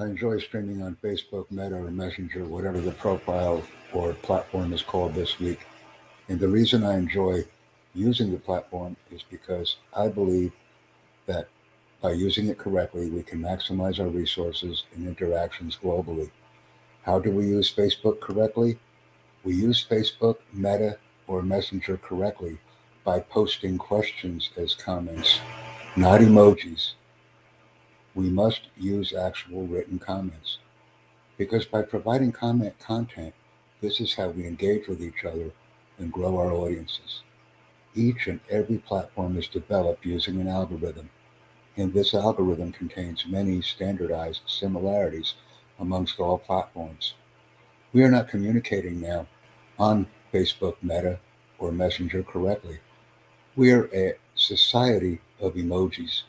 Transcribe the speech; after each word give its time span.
I 0.00 0.04
enjoy 0.04 0.38
streaming 0.38 0.80
on 0.80 0.96
Facebook, 1.02 1.50
Meta, 1.50 1.74
or 1.74 1.90
Messenger, 1.90 2.44
whatever 2.44 2.80
the 2.80 2.92
profile 2.92 3.64
or 3.92 4.14
platform 4.14 4.72
is 4.72 4.80
called 4.80 5.12
this 5.12 5.40
week. 5.40 5.66
And 6.28 6.38
the 6.38 6.46
reason 6.46 6.84
I 6.84 6.96
enjoy 6.96 7.44
using 7.96 8.30
the 8.30 8.38
platform 8.38 8.96
is 9.10 9.24
because 9.28 9.78
I 9.96 10.06
believe 10.06 10.52
that 11.26 11.48
by 12.00 12.12
using 12.12 12.46
it 12.46 12.58
correctly, 12.58 13.10
we 13.10 13.24
can 13.24 13.40
maximize 13.42 13.98
our 13.98 14.06
resources 14.06 14.84
and 14.94 15.04
interactions 15.04 15.76
globally. 15.82 16.30
How 17.02 17.18
do 17.18 17.32
we 17.32 17.46
use 17.46 17.74
Facebook 17.74 18.20
correctly? 18.20 18.78
We 19.42 19.54
use 19.54 19.84
Facebook, 19.84 20.36
Meta, 20.52 20.98
or 21.26 21.42
Messenger 21.42 21.96
correctly 21.96 22.58
by 23.02 23.18
posting 23.18 23.78
questions 23.78 24.50
as 24.56 24.76
comments, 24.76 25.40
not 25.96 26.20
emojis. 26.20 26.92
We 28.18 28.30
must 28.30 28.62
use 28.76 29.14
actual 29.14 29.68
written 29.68 30.00
comments 30.00 30.58
because 31.36 31.66
by 31.66 31.82
providing 31.82 32.32
comment 32.32 32.76
content, 32.80 33.32
this 33.80 34.00
is 34.00 34.14
how 34.14 34.30
we 34.30 34.44
engage 34.44 34.88
with 34.88 35.00
each 35.00 35.24
other 35.24 35.52
and 35.98 36.12
grow 36.12 36.36
our 36.36 36.50
audiences. 36.50 37.22
Each 37.94 38.26
and 38.26 38.40
every 38.50 38.78
platform 38.78 39.38
is 39.38 39.46
developed 39.46 40.04
using 40.04 40.40
an 40.40 40.48
algorithm 40.48 41.10
and 41.76 41.94
this 41.94 42.12
algorithm 42.12 42.72
contains 42.72 43.24
many 43.24 43.62
standardized 43.62 44.40
similarities 44.48 45.34
amongst 45.78 46.18
all 46.18 46.38
platforms. 46.38 47.14
We 47.92 48.02
are 48.02 48.10
not 48.10 48.26
communicating 48.26 49.00
now 49.00 49.28
on 49.78 50.08
Facebook, 50.34 50.74
Meta, 50.82 51.20
or 51.56 51.70
Messenger 51.70 52.24
correctly. 52.24 52.80
We 53.54 53.70
are 53.70 53.88
a 53.94 54.14
society 54.34 55.20
of 55.38 55.54
emojis. 55.54 56.22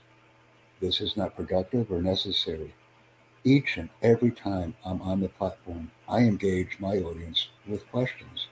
This 0.82 1.02
is 1.02 1.18
not 1.18 1.36
productive 1.36 1.92
or 1.92 2.02
necessary. 2.02 2.74
Each 3.44 3.78
and 3.78 3.90
every 4.02 4.32
time 4.32 4.76
I'm 4.86 5.02
on 5.02 5.20
the 5.20 5.30
platform, 5.30 5.92
I 6.08 6.20
engage 6.20 6.80
my 6.80 6.98
audience 6.98 7.50
with 7.68 7.90
questions. 7.90 8.48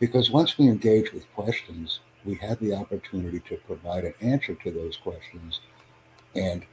Because 0.00 0.30
once 0.30 0.58
we 0.58 0.68
engage 0.68 1.12
with 1.12 1.32
questions, 1.34 2.00
we 2.24 2.34
have 2.36 2.58
the 2.58 2.74
opportunity 2.74 3.40
to 3.48 3.56
provide 3.58 4.04
an 4.04 4.14
answer 4.20 4.54
to 4.54 4.70
those 4.70 4.96
questions 4.96 5.60
and 6.34 6.64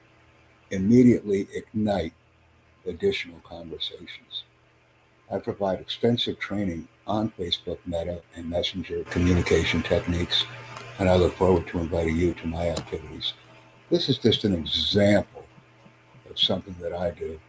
immediately 0.72 1.48
ignite 1.54 2.14
additional 2.86 3.40
conversations. 3.40 4.44
I 5.32 5.38
provide 5.38 5.80
extensive 5.80 6.40
training 6.40 6.88
on 7.08 7.32
Facebook 7.38 7.78
Meta 7.86 8.22
and 8.36 8.50
Messenger 8.50 9.04
communication 9.06 9.84
techniques, 9.84 10.46
and 11.00 11.10
I 11.10 11.16
look 11.16 11.36
forward 11.36 11.68
to 11.68 11.80
inviting 11.80 12.18
you 12.18 12.34
to 12.36 12.48
my 12.48 12.70
activities. 12.70 13.34
This 13.94 14.10
is 14.10 14.18
just 14.18 14.44
an 14.44 14.56
example 14.56 15.46
of 16.28 16.40
something 16.40 16.76
that 16.82 16.94
I 16.94 17.12
do, 17.12 17.40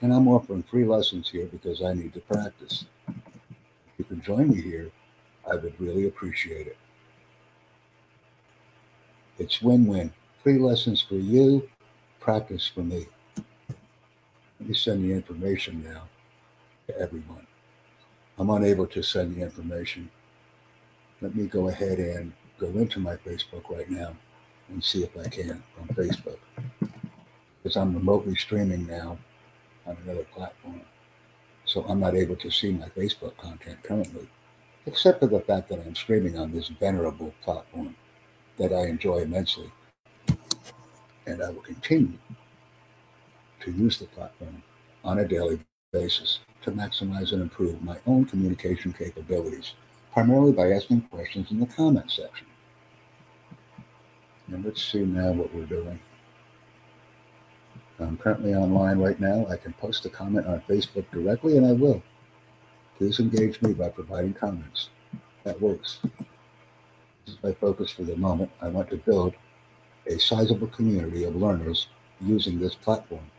and 0.00 0.10
I'm 0.10 0.26
offering 0.26 0.62
free 0.62 0.86
lessons 0.86 1.28
here 1.28 1.44
because 1.44 1.82
I 1.82 1.92
need 1.92 2.14
to 2.14 2.20
practice. 2.20 2.86
If 3.06 3.98
you 3.98 4.04
can 4.06 4.22
join 4.22 4.48
me 4.48 4.62
here, 4.62 4.90
I 5.46 5.56
would 5.56 5.78
really 5.78 6.06
appreciate 6.06 6.66
it. 6.66 6.78
It's 9.38 9.60
win 9.60 9.86
win. 9.86 10.14
Free 10.42 10.58
lessons 10.58 11.02
for 11.02 11.16
you, 11.16 11.68
practice 12.20 12.66
for 12.66 12.80
me. 12.80 13.06
Let 14.60 14.70
me 14.70 14.74
send 14.74 15.04
the 15.04 15.12
information 15.12 15.84
now 15.84 16.04
to 16.86 16.98
everyone. 16.98 17.46
I'm 18.38 18.48
unable 18.48 18.86
to 18.86 19.02
send 19.02 19.36
the 19.36 19.42
information. 19.42 20.08
Let 21.20 21.36
me 21.36 21.44
go 21.44 21.68
ahead 21.68 21.98
and 21.98 22.32
go 22.58 22.68
into 22.68 22.98
my 22.98 23.16
Facebook 23.16 23.68
right 23.68 23.90
now 23.90 24.16
and 24.72 24.82
see 24.82 25.04
if 25.04 25.16
I 25.16 25.28
can 25.28 25.62
on 25.80 25.88
Facebook. 25.88 26.38
Because 27.62 27.76
I'm 27.76 27.94
remotely 27.94 28.34
streaming 28.34 28.86
now 28.86 29.18
on 29.86 29.96
another 30.04 30.24
platform. 30.34 30.80
So 31.64 31.84
I'm 31.88 32.00
not 32.00 32.16
able 32.16 32.36
to 32.36 32.50
see 32.50 32.72
my 32.72 32.88
Facebook 32.88 33.36
content 33.36 33.82
currently, 33.82 34.28
except 34.86 35.20
for 35.20 35.26
the 35.26 35.40
fact 35.40 35.68
that 35.68 35.80
I'm 35.84 35.94
streaming 35.94 36.38
on 36.38 36.52
this 36.52 36.68
venerable 36.68 37.32
platform 37.42 37.96
that 38.58 38.72
I 38.72 38.86
enjoy 38.86 39.18
immensely 39.18 39.70
and 41.26 41.42
I 41.42 41.50
will 41.50 41.62
continue 41.62 42.18
to 43.60 43.70
use 43.70 43.98
the 43.98 44.06
platform 44.06 44.62
on 45.04 45.18
a 45.18 45.28
daily 45.28 45.60
basis 45.92 46.40
to 46.62 46.70
maximize 46.72 47.32
and 47.32 47.42
improve 47.42 47.82
my 47.82 47.96
own 48.06 48.24
communication 48.24 48.92
capabilities, 48.92 49.74
primarily 50.12 50.52
by 50.52 50.72
asking 50.72 51.02
questions 51.02 51.50
in 51.50 51.60
the 51.60 51.66
comment 51.66 52.10
section. 52.10 52.46
And 54.52 54.62
let's 54.66 54.84
see 54.84 55.00
now 55.00 55.32
what 55.32 55.54
we're 55.54 55.64
doing. 55.64 55.98
I'm 57.98 58.18
currently 58.18 58.54
online 58.54 58.98
right 58.98 59.18
now. 59.18 59.46
I 59.48 59.56
can 59.56 59.72
post 59.72 60.04
a 60.04 60.10
comment 60.10 60.46
on 60.46 60.62
Facebook 60.68 61.10
directly, 61.10 61.56
and 61.56 61.66
I 61.66 61.72
will. 61.72 62.02
Please 62.98 63.18
engage 63.18 63.62
me 63.62 63.72
by 63.72 63.88
providing 63.88 64.34
comments. 64.34 64.90
That 65.44 65.60
works. 65.60 66.00
This 67.24 67.34
is 67.34 67.42
my 67.42 67.52
focus 67.52 67.90
for 67.92 68.02
the 68.02 68.16
moment. 68.16 68.50
I 68.60 68.68
want 68.68 68.90
to 68.90 68.98
build 68.98 69.34
a 70.06 70.18
sizable 70.18 70.66
community 70.66 71.24
of 71.24 71.34
learners 71.34 71.86
using 72.20 72.58
this 72.58 72.74
platform 72.74 73.30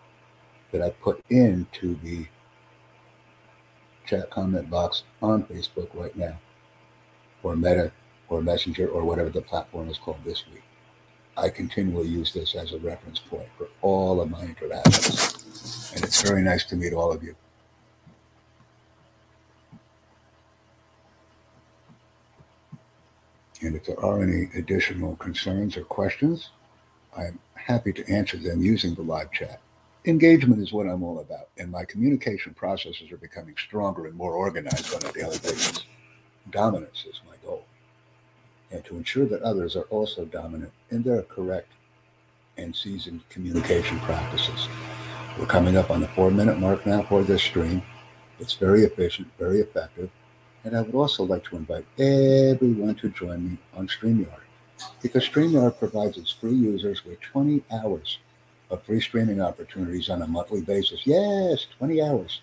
that 0.72 0.81
I 0.81 0.90
put 0.90 1.24
into 1.30 1.95
the 2.01 2.25
chat 4.07 4.31
comment 4.31 4.69
box 4.69 5.03
on 5.22 5.44
Facebook 5.44 5.90
right 5.94 6.16
now, 6.16 6.40
or 7.44 7.56
Meta, 7.56 7.91
or 8.30 8.41
Messenger, 8.41 8.88
or 8.88 9.03
whatever 9.03 9.30
the 9.30 9.41
platform 9.41 9.90
is 9.90 10.00
called 10.00 10.24
this 10.25 10.45
week. 10.51 10.63
I 11.35 11.49
continually 11.49 12.07
use 12.07 12.31
this 12.33 12.55
as 12.55 12.73
a 12.73 12.79
reference 12.79 13.19
point 13.19 13.47
for 13.57 13.67
all 13.81 14.21
of 14.21 14.29
my 14.29 14.41
interactions. 14.41 15.91
And 15.95 16.03
it's 16.03 16.21
very 16.21 16.41
nice 16.41 16.63
to 16.66 16.75
meet 16.75 16.94
all 16.94 17.11
of 17.11 17.23
you. 17.23 17.35
And 23.61 23.75
if 23.75 23.85
there 23.85 23.99
are 23.99 24.21
any 24.21 24.49
additional 24.55 25.16
concerns 25.16 25.77
or 25.77 25.85
questions, 25.85 26.49
I'm 27.17 27.39
happy 27.55 27.94
to 27.94 28.11
answer 28.11 28.38
them 28.38 28.61
using 28.61 28.94
the 28.94 29.03
live 29.03 29.31
chat. 29.31 29.61
Engagement 30.05 30.61
is 30.61 30.73
what 30.73 30.85
I'm 30.85 31.01
all 31.01 31.19
about, 31.19 31.47
and 31.57 31.71
my 31.71 31.85
communication 31.85 32.53
processes 32.53 33.09
are 33.11 33.17
becoming 33.17 33.55
stronger 33.57 34.05
and 34.05 34.15
more 34.15 34.33
organized 34.33 34.94
on 34.94 35.09
a 35.09 35.13
daily 35.13 35.38
basis. 35.38 35.85
Dominance 36.51 37.05
is 37.09 37.21
my 37.25 37.32
and 38.73 38.84
to 38.85 38.97
ensure 38.97 39.25
that 39.25 39.41
others 39.44 39.75
are 39.75 39.84
also 39.84 40.25
dominant 40.25 40.72
in 40.89 41.03
their 41.03 41.22
correct 41.22 41.69
and 42.57 42.75
seasoned 42.75 43.22
communication 43.29 44.00
practices. 44.00 44.67
We're 45.39 45.45
coming 45.45 45.78
up 45.78 45.89
on 45.89 46.01
the 46.01 46.07
four 46.09 46.31
minute 46.31 46.59
mark 46.59 46.85
now 46.85 47.03
for 47.03 47.23
this 47.23 47.41
stream. 47.41 47.81
It's 48.39 48.53
very 48.53 48.83
efficient, 48.83 49.29
very 49.39 49.59
effective, 49.59 50.09
and 50.63 50.75
I 50.75 50.81
would 50.81 50.95
also 50.95 51.23
like 51.23 51.44
to 51.45 51.56
invite 51.56 51.85
everyone 51.97 52.95
to 52.95 53.09
join 53.09 53.51
me 53.51 53.57
on 53.75 53.88
StreamYard 53.88 54.41
because 55.01 55.28
StreamYard 55.28 55.78
provides 55.79 56.17
its 56.17 56.31
free 56.31 56.53
users 56.53 57.06
with 57.06 57.19
20 57.22 57.63
hours 57.72 58.19
of 58.69 58.83
free 58.83 59.00
streaming 59.00 59.39
opportunities 59.39 60.09
on 60.09 60.22
a 60.22 60.28
monthly 60.28 60.62
basis. 60.62 61.06
Yes, 61.06 61.67
20 61.78 62.01
hours. 62.01 62.41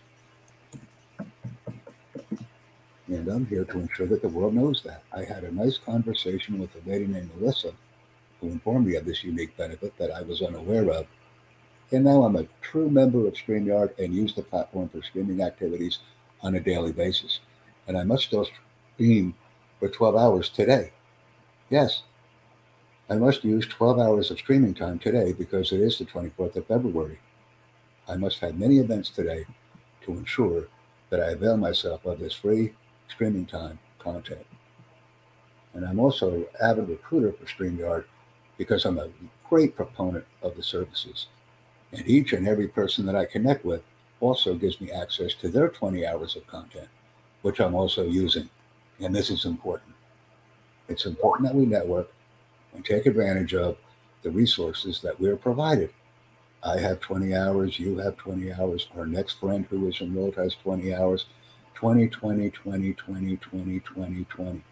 And 3.10 3.28
I'm 3.28 3.47
here 3.47 3.65
to 3.65 3.81
ensure 3.81 4.06
that 4.06 4.22
the 4.22 4.28
world 4.28 4.54
knows 4.54 4.82
that. 4.84 5.03
I 5.12 5.25
had 5.25 5.44
a 5.44 5.53
nice 5.53 5.78
conversation 5.78 6.59
with 6.59 6.71
a 6.75 6.88
lady 6.88 7.06
named 7.06 7.31
Melissa 7.37 7.72
who 8.41 8.48
informed 8.48 8.87
me 8.87 8.94
of 8.94 9.04
this 9.04 9.25
unique 9.25 9.56
benefit 9.56 9.98
that 9.98 10.12
I 10.12 10.22
was 10.22 10.41
unaware 10.41 10.91
of. 10.91 11.06
And 11.91 12.04
now 12.04 12.22
I'm 12.22 12.37
a 12.37 12.47
true 12.62 12.88
member 12.88 13.26
of 13.26 13.34
StreamYard 13.34 13.99
and 13.99 14.15
use 14.15 14.34
the 14.34 14.43
platform 14.43 14.88
for 14.88 15.03
streaming 15.03 15.43
activities 15.43 15.99
on 16.41 16.54
a 16.54 16.60
daily 16.60 16.93
basis 16.93 17.41
and 17.91 17.99
I 17.99 18.04
must 18.04 18.26
still 18.26 18.47
stream 18.94 19.34
for 19.81 19.88
12 19.88 20.15
hours 20.15 20.49
today. 20.49 20.93
Yes, 21.69 22.04
I 23.09 23.16
must 23.16 23.43
use 23.43 23.66
12 23.66 23.99
hours 23.99 24.31
of 24.31 24.38
streaming 24.38 24.75
time 24.75 25.00
today 25.00 25.32
because 25.32 25.73
it 25.73 25.81
is 25.81 25.99
the 25.99 26.05
24th 26.05 26.55
of 26.55 26.69
February. 26.69 27.19
I 28.06 28.14
must 28.14 28.38
have 28.38 28.56
many 28.56 28.79
events 28.79 29.11
today 29.11 29.44
to 30.02 30.12
ensure 30.12 30.69
that 31.08 31.20
I 31.20 31.31
avail 31.32 31.56
myself 31.56 32.05
of 32.05 32.20
this 32.20 32.34
free 32.34 32.75
streaming 33.10 33.46
time 33.46 33.78
content. 33.98 34.46
And 35.74 35.84
I'm 35.84 36.00
also 36.00 36.34
an 36.34 36.46
avid 36.62 36.88
recruiter 36.88 37.32
for 37.32 37.44
StreamYard 37.44 38.04
because 38.56 38.84
I'm 38.84 38.98
a 38.98 39.08
great 39.48 39.76
proponent 39.76 40.24
of 40.42 40.56
the 40.56 40.62
services. 40.62 41.26
And 41.92 42.06
each 42.08 42.32
and 42.32 42.46
every 42.46 42.68
person 42.68 43.06
that 43.06 43.16
I 43.16 43.24
connect 43.24 43.64
with 43.64 43.82
also 44.20 44.54
gives 44.54 44.80
me 44.80 44.90
access 44.90 45.34
to 45.34 45.48
their 45.48 45.68
20 45.68 46.06
hours 46.06 46.36
of 46.36 46.46
content 46.46 46.88
which 47.42 47.60
I'm 47.60 47.74
also 47.74 48.04
using. 48.04 48.48
And 49.00 49.14
this 49.14 49.30
is 49.30 49.44
important. 49.44 49.94
It's 50.88 51.06
important 51.06 51.48
that 51.48 51.54
we 51.54 51.66
network 51.66 52.12
and 52.74 52.84
take 52.84 53.06
advantage 53.06 53.54
of 53.54 53.76
the 54.22 54.30
resources 54.30 55.00
that 55.00 55.18
we're 55.18 55.36
provided. 55.36 55.92
I 56.62 56.78
have 56.78 57.00
20 57.00 57.34
hours, 57.34 57.78
you 57.78 57.96
have 57.98 58.16
20 58.18 58.52
hours, 58.52 58.88
our 58.96 59.06
next 59.06 59.40
friend 59.40 59.66
who 59.70 59.88
is 59.88 60.00
enrolled 60.00 60.36
has 60.36 60.54
20 60.56 60.94
hours, 60.94 61.24
20, 61.81 62.09
20, 62.09 62.50
20, 62.50 62.93
20, 62.93 63.37
20, 63.38 63.81
20, 63.81 64.25
20. 64.25 64.62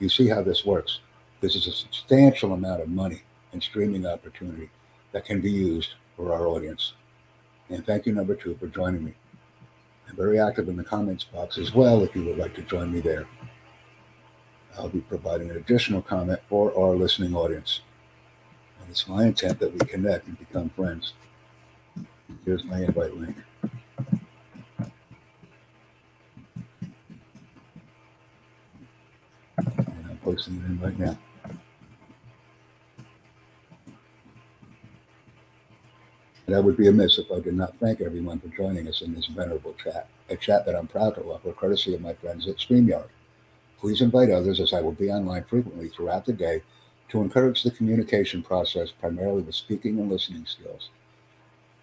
You 0.00 0.08
see 0.08 0.28
how 0.28 0.42
this 0.42 0.64
works. 0.64 0.98
This 1.40 1.54
is 1.54 1.68
a 1.68 1.72
substantial 1.72 2.54
amount 2.54 2.82
of 2.82 2.88
money 2.88 3.22
and 3.52 3.62
streaming 3.62 4.04
opportunity 4.04 4.68
that 5.12 5.24
can 5.24 5.40
be 5.40 5.50
used 5.50 5.94
for 6.16 6.34
our 6.34 6.48
audience. 6.48 6.94
And 7.68 7.86
thank 7.86 8.04
you, 8.04 8.12
number 8.12 8.34
two, 8.34 8.56
for 8.56 8.66
joining 8.66 9.04
me. 9.04 9.14
I'm 10.08 10.16
very 10.16 10.40
active 10.40 10.68
in 10.68 10.76
the 10.76 10.82
comments 10.82 11.22
box 11.22 11.56
as 11.56 11.72
well 11.72 12.02
if 12.02 12.16
you 12.16 12.24
would 12.24 12.38
like 12.38 12.56
to 12.56 12.62
join 12.62 12.92
me 12.92 12.98
there. 12.98 13.28
I'll 14.76 14.88
be 14.88 15.02
providing 15.02 15.50
an 15.50 15.58
additional 15.58 16.02
comment 16.02 16.40
for 16.48 16.76
our 16.76 16.96
listening 16.96 17.36
audience. 17.36 17.82
And 18.80 18.90
it's 18.90 19.06
my 19.06 19.24
intent 19.26 19.60
that 19.60 19.72
we 19.72 19.78
connect 19.86 20.26
and 20.26 20.36
become 20.36 20.70
friends. 20.70 21.12
Here's 22.44 22.64
my 22.64 22.80
invite 22.80 23.16
link. 23.16 23.36
And 29.58 30.04
I'm 30.04 30.14
posting 30.26 30.56
it 30.56 30.66
in 30.66 30.80
right 30.80 30.98
now. 30.98 31.16
And 36.48 36.64
would 36.64 36.76
be 36.76 36.88
amiss 36.88 37.18
if 37.18 37.30
I 37.30 37.38
did 37.38 37.54
not 37.54 37.76
thank 37.78 38.00
everyone 38.00 38.40
for 38.40 38.48
joining 38.48 38.88
us 38.88 39.02
in 39.02 39.14
this 39.14 39.26
venerable 39.26 39.74
chat, 39.82 40.08
a 40.28 40.36
chat 40.36 40.66
that 40.66 40.74
I'm 40.74 40.88
proud 40.88 41.14
to 41.14 41.22
offer 41.22 41.52
courtesy 41.52 41.94
of 41.94 42.00
my 42.00 42.14
friends 42.14 42.48
at 42.48 42.56
StreamYard. 42.56 43.08
Please 43.78 44.00
invite 44.00 44.30
others 44.30 44.58
as 44.58 44.72
I 44.72 44.80
will 44.80 44.92
be 44.92 45.10
online 45.10 45.44
frequently 45.44 45.88
throughout 45.88 46.24
the 46.24 46.32
day 46.32 46.62
to 47.10 47.20
encourage 47.20 47.62
the 47.62 47.70
communication 47.70 48.42
process 48.42 48.90
primarily 48.90 49.42
with 49.42 49.54
speaking 49.54 50.00
and 50.00 50.10
listening 50.10 50.44
skills. 50.44 50.90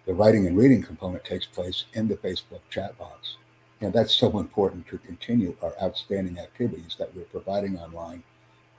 The 0.04 0.12
writing 0.12 0.46
and 0.46 0.56
reading 0.56 0.82
component 0.82 1.24
takes 1.24 1.46
place 1.46 1.84
in 1.94 2.08
the 2.08 2.16
Facebook 2.16 2.60
chat 2.68 2.98
box. 2.98 3.36
And 3.80 3.92
that's 3.92 4.14
so 4.14 4.38
important 4.38 4.86
to 4.88 4.98
continue 4.98 5.56
our 5.62 5.74
outstanding 5.82 6.38
activities 6.38 6.96
that 6.98 7.14
we're 7.16 7.24
providing 7.24 7.78
online 7.78 8.22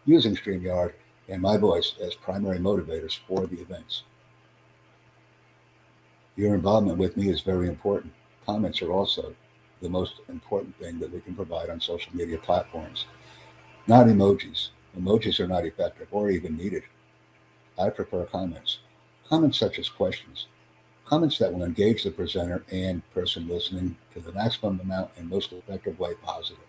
using 0.05 0.35
StreamYard 0.35 0.93
and 1.27 1.41
my 1.41 1.57
voice 1.57 1.93
as 2.01 2.15
primary 2.15 2.59
motivators 2.59 3.17
for 3.27 3.47
the 3.47 3.59
events. 3.59 4.03
Your 6.35 6.53
involvement 6.53 6.97
with 6.97 7.17
me 7.17 7.29
is 7.29 7.41
very 7.41 7.67
important. 7.67 8.13
Comments 8.45 8.81
are 8.81 8.91
also 8.91 9.33
the 9.81 9.89
most 9.89 10.15
important 10.29 10.77
thing 10.79 10.99
that 10.99 11.11
we 11.11 11.21
can 11.21 11.35
provide 11.35 11.69
on 11.69 11.79
social 11.79 12.15
media 12.15 12.37
platforms. 12.37 13.05
Not 13.87 14.07
emojis. 14.07 14.69
Emojis 14.97 15.39
are 15.39 15.47
not 15.47 15.65
effective 15.65 16.07
or 16.11 16.29
even 16.29 16.55
needed. 16.55 16.83
I 17.77 17.89
prefer 17.89 18.25
comments. 18.25 18.79
Comments 19.27 19.57
such 19.57 19.79
as 19.79 19.89
questions. 19.89 20.47
Comments 21.05 21.37
that 21.37 21.53
will 21.53 21.63
engage 21.63 22.03
the 22.03 22.11
presenter 22.11 22.63
and 22.71 23.07
person 23.11 23.47
listening 23.47 23.95
to 24.13 24.19
the 24.19 24.31
maximum 24.31 24.79
amount 24.79 25.11
and 25.17 25.29
most 25.29 25.51
effective 25.51 25.99
way 25.99 26.13
positive 26.23 26.63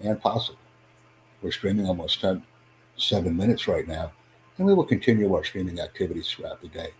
and 0.00 0.20
possible. 0.20 0.58
We're 1.42 1.52
streaming 1.52 1.86
almost 1.86 2.20
10, 2.20 2.42
seven 2.96 3.36
minutes 3.36 3.68
right 3.68 3.86
now, 3.86 4.12
and 4.56 4.66
we 4.66 4.74
will 4.74 4.84
continue 4.84 5.34
our 5.34 5.44
streaming 5.44 5.80
activities 5.80 6.28
throughout 6.28 6.60
the 6.60 6.68
day. 6.68 6.90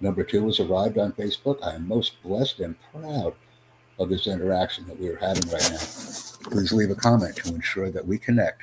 Number 0.00 0.22
two 0.22 0.46
has 0.46 0.60
arrived 0.60 0.98
on 0.98 1.12
Facebook. 1.12 1.58
I 1.62 1.74
am 1.74 1.88
most 1.88 2.22
blessed 2.22 2.60
and 2.60 2.76
proud 2.92 3.34
of 3.98 4.08
this 4.08 4.26
interaction 4.26 4.86
that 4.86 4.98
we 4.98 5.08
are 5.08 5.16
having 5.16 5.48
right 5.50 5.70
now. 5.70 5.78
Please 6.50 6.72
leave 6.72 6.90
a 6.90 6.94
comment 6.94 7.36
to 7.36 7.54
ensure 7.54 7.90
that 7.90 8.06
we 8.06 8.16
connect 8.18 8.62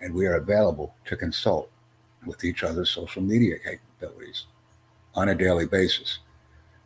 and 0.00 0.14
we 0.14 0.26
are 0.26 0.36
available 0.36 0.94
to 1.06 1.16
consult 1.16 1.70
with 2.26 2.44
each 2.44 2.62
other's 2.62 2.90
social 2.90 3.22
media 3.22 3.56
capabilities 3.58 4.44
on 5.14 5.30
a 5.30 5.34
daily 5.34 5.66
basis. 5.66 6.20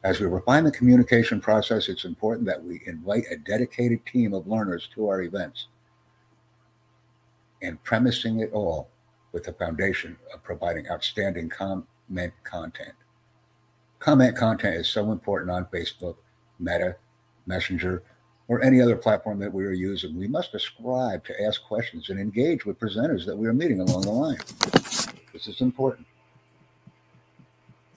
As 0.03 0.20
we 0.20 0.26
refine 0.26 0.64
the 0.64 0.70
communication 0.70 1.41
process, 1.41 1.88
it's 1.88 2.05
important 2.05 2.46
that 2.46 2.62
we 2.62 2.81
invite 2.87 3.25
a 3.31 3.37
dedicated 3.37 4.06
team 4.06 4.32
of 4.32 4.46
learners 4.46 4.88
to 4.94 5.08
our 5.08 5.23
events 5.23 5.67
and 7.62 7.83
premising 7.85 8.41
it 8.41 8.53
all 8.53 8.89
with 9.33 9.45
the 9.45 9.53
foundation 9.53 10.17
of 10.35 10.43
providing 10.43 10.89
outstanding 10.89 11.49
comment 11.49 12.33
content. 12.43 12.95
Comment 13.99 14.37
content 14.37 14.77
is 14.77 14.89
so 14.89 15.12
important 15.12 15.51
on 15.51 15.67
Facebook, 15.67 16.17
Meta, 16.59 16.97
Messenger, 17.47 18.03
or 18.49 18.62
any 18.62 18.81
other 18.81 18.97
platform 18.97 19.39
that 19.39 19.53
we 19.53 19.65
are 19.65 19.73
using. 19.73 20.17
We 20.17 20.27
must 20.27 20.55
ascribe 20.55 21.25
to 21.27 21.43
ask 21.43 21.62
questions 21.62 22.09
and 22.09 22.19
engage 22.19 22.67
with 22.67 22.81
presenters 22.81 23.25
that 23.27 23.37
we 23.37 23.47
are 23.47 23.53
meeting 23.53 23.81
along 23.81 24.03
the 24.03 24.11
line. 24.11 24.41
This 25.33 25.47
is 25.47 25.61
important. 25.61 26.06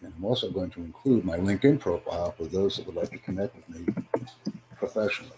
And 0.01 0.13
I'm 0.15 0.25
also 0.25 0.51
going 0.51 0.69
to 0.71 0.81
include 0.81 1.25
my 1.25 1.37
LinkedIn 1.37 1.79
profile 1.79 2.35
for 2.37 2.43
those 2.43 2.75
that 2.75 2.85
would 2.85 2.95
like 2.95 3.09
to 3.11 3.17
connect 3.17 3.55
with 3.55 3.69
me 3.69 3.93
professionally. 4.77 5.31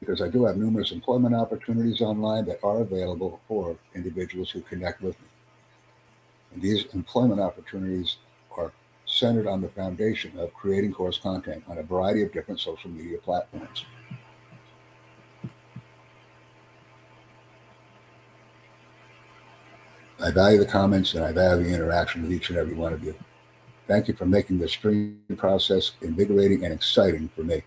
Because 0.00 0.22
I 0.22 0.28
do 0.28 0.44
have 0.44 0.56
numerous 0.56 0.92
employment 0.92 1.34
opportunities 1.34 2.00
online 2.00 2.44
that 2.46 2.62
are 2.62 2.80
available 2.80 3.40
for 3.48 3.76
individuals 3.94 4.50
who 4.50 4.60
connect 4.62 5.02
with 5.02 5.18
me. 5.20 5.26
And 6.52 6.62
these 6.62 6.84
employment 6.94 7.40
opportunities 7.40 8.16
are 8.56 8.72
centered 9.06 9.46
on 9.46 9.60
the 9.60 9.68
foundation 9.68 10.38
of 10.38 10.52
creating 10.54 10.92
course 10.92 11.18
content 11.18 11.64
on 11.68 11.78
a 11.78 11.82
variety 11.82 12.22
of 12.22 12.32
different 12.32 12.60
social 12.60 12.90
media 12.90 13.18
platforms. 13.18 13.84
I 20.20 20.30
value 20.32 20.58
the 20.58 20.66
comments 20.66 21.14
and 21.14 21.24
I 21.24 21.32
value 21.32 21.64
the 21.64 21.74
interaction 21.74 22.22
with 22.22 22.32
each 22.32 22.50
and 22.50 22.58
every 22.58 22.74
one 22.74 22.92
of 22.92 23.04
you. 23.04 23.14
Thank 23.86 24.08
you 24.08 24.14
for 24.14 24.26
making 24.26 24.58
the 24.58 24.68
stream 24.68 25.20
process 25.36 25.92
invigorating 26.02 26.64
and 26.64 26.74
exciting 26.74 27.30
for 27.34 27.42
me. 27.42 27.62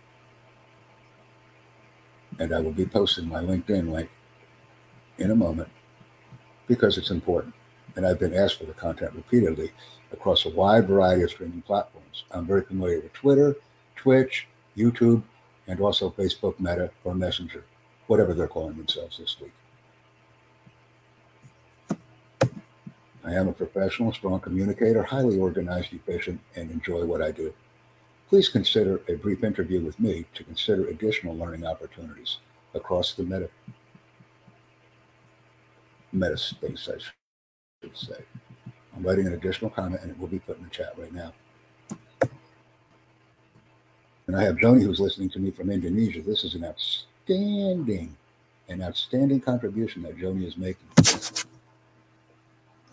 And 2.39 2.53
I 2.53 2.59
will 2.59 2.71
be 2.71 2.85
posting 2.85 3.27
my 3.27 3.41
LinkedIn 3.41 3.91
link 3.91 4.09
in 5.17 5.31
a 5.31 5.35
moment 5.35 5.69
because 6.67 6.97
it's 6.97 7.11
important. 7.11 7.53
And 7.95 8.07
I've 8.07 8.19
been 8.19 8.33
asked 8.33 8.57
for 8.57 8.65
the 8.65 8.73
content 8.73 9.13
repeatedly 9.13 9.71
across 10.11 10.45
a 10.45 10.49
wide 10.49 10.87
variety 10.87 11.23
of 11.23 11.31
streaming 11.31 11.61
platforms. 11.61 12.23
I'm 12.31 12.45
very 12.45 12.63
familiar 12.63 13.01
with 13.01 13.13
Twitter, 13.13 13.55
Twitch, 13.95 14.47
YouTube, 14.77 15.23
and 15.67 15.79
also 15.79 16.09
Facebook 16.11 16.59
Meta 16.59 16.91
or 17.03 17.13
Messenger, 17.13 17.63
whatever 18.07 18.33
they're 18.33 18.47
calling 18.47 18.77
themselves 18.77 19.17
this 19.17 19.37
week. 19.39 19.53
I 23.23 23.33
am 23.33 23.47
a 23.47 23.53
professional, 23.53 24.11
strong 24.13 24.39
communicator, 24.39 25.03
highly 25.03 25.37
organized, 25.37 25.93
efficient, 25.93 26.39
and 26.55 26.71
enjoy 26.71 27.05
what 27.05 27.21
I 27.21 27.31
do. 27.31 27.53
Please 28.31 28.47
consider 28.47 29.01
a 29.09 29.15
brief 29.15 29.43
interview 29.43 29.81
with 29.81 29.99
me 29.99 30.25
to 30.33 30.45
consider 30.45 30.87
additional 30.87 31.35
learning 31.35 31.65
opportunities 31.65 32.37
across 32.73 33.13
the 33.13 33.23
meta, 33.23 33.49
meta 36.13 36.37
space, 36.37 36.87
I 36.87 36.97
should 37.83 37.97
say. 37.97 38.23
I'm 38.95 39.03
writing 39.03 39.27
an 39.27 39.33
additional 39.33 39.69
comment 39.69 40.01
and 40.01 40.11
it 40.11 40.17
will 40.17 40.29
be 40.29 40.39
put 40.39 40.57
in 40.57 40.63
the 40.63 40.69
chat 40.69 40.93
right 40.97 41.13
now. 41.13 41.33
And 44.27 44.37
I 44.37 44.43
have 44.43 44.55
Joni 44.55 44.83
who's 44.83 45.01
listening 45.01 45.29
to 45.31 45.39
me 45.39 45.51
from 45.51 45.69
Indonesia. 45.69 46.21
This 46.21 46.45
is 46.45 46.55
an 46.55 46.63
outstanding, 46.63 48.15
an 48.69 48.81
outstanding 48.81 49.41
contribution 49.41 50.03
that 50.03 50.17
Joni 50.17 50.47
is 50.47 50.55
making. 50.55 50.87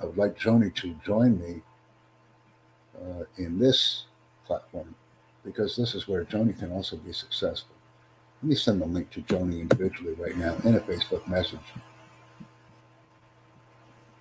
I 0.02 0.04
would 0.04 0.16
like 0.16 0.36
Joni 0.36 0.74
to 0.74 0.96
join 1.06 1.38
me 1.38 1.62
uh, 3.00 3.22
in 3.36 3.60
this 3.60 4.06
platform 4.44 4.96
because 5.48 5.76
this 5.76 5.94
is 5.94 6.06
where 6.06 6.24
Joni 6.24 6.58
can 6.58 6.70
also 6.70 6.96
be 6.96 7.12
successful. 7.12 7.74
Let 8.42 8.50
me 8.50 8.54
send 8.54 8.82
the 8.82 8.86
link 8.86 9.10
to 9.10 9.22
Joni 9.22 9.62
individually 9.62 10.12
right 10.14 10.36
now 10.36 10.54
in 10.64 10.74
a 10.74 10.80
Facebook 10.80 11.26
message. 11.26 11.58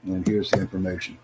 And 0.06 0.26
here's 0.26 0.50
the 0.52 0.62
information 0.62 1.18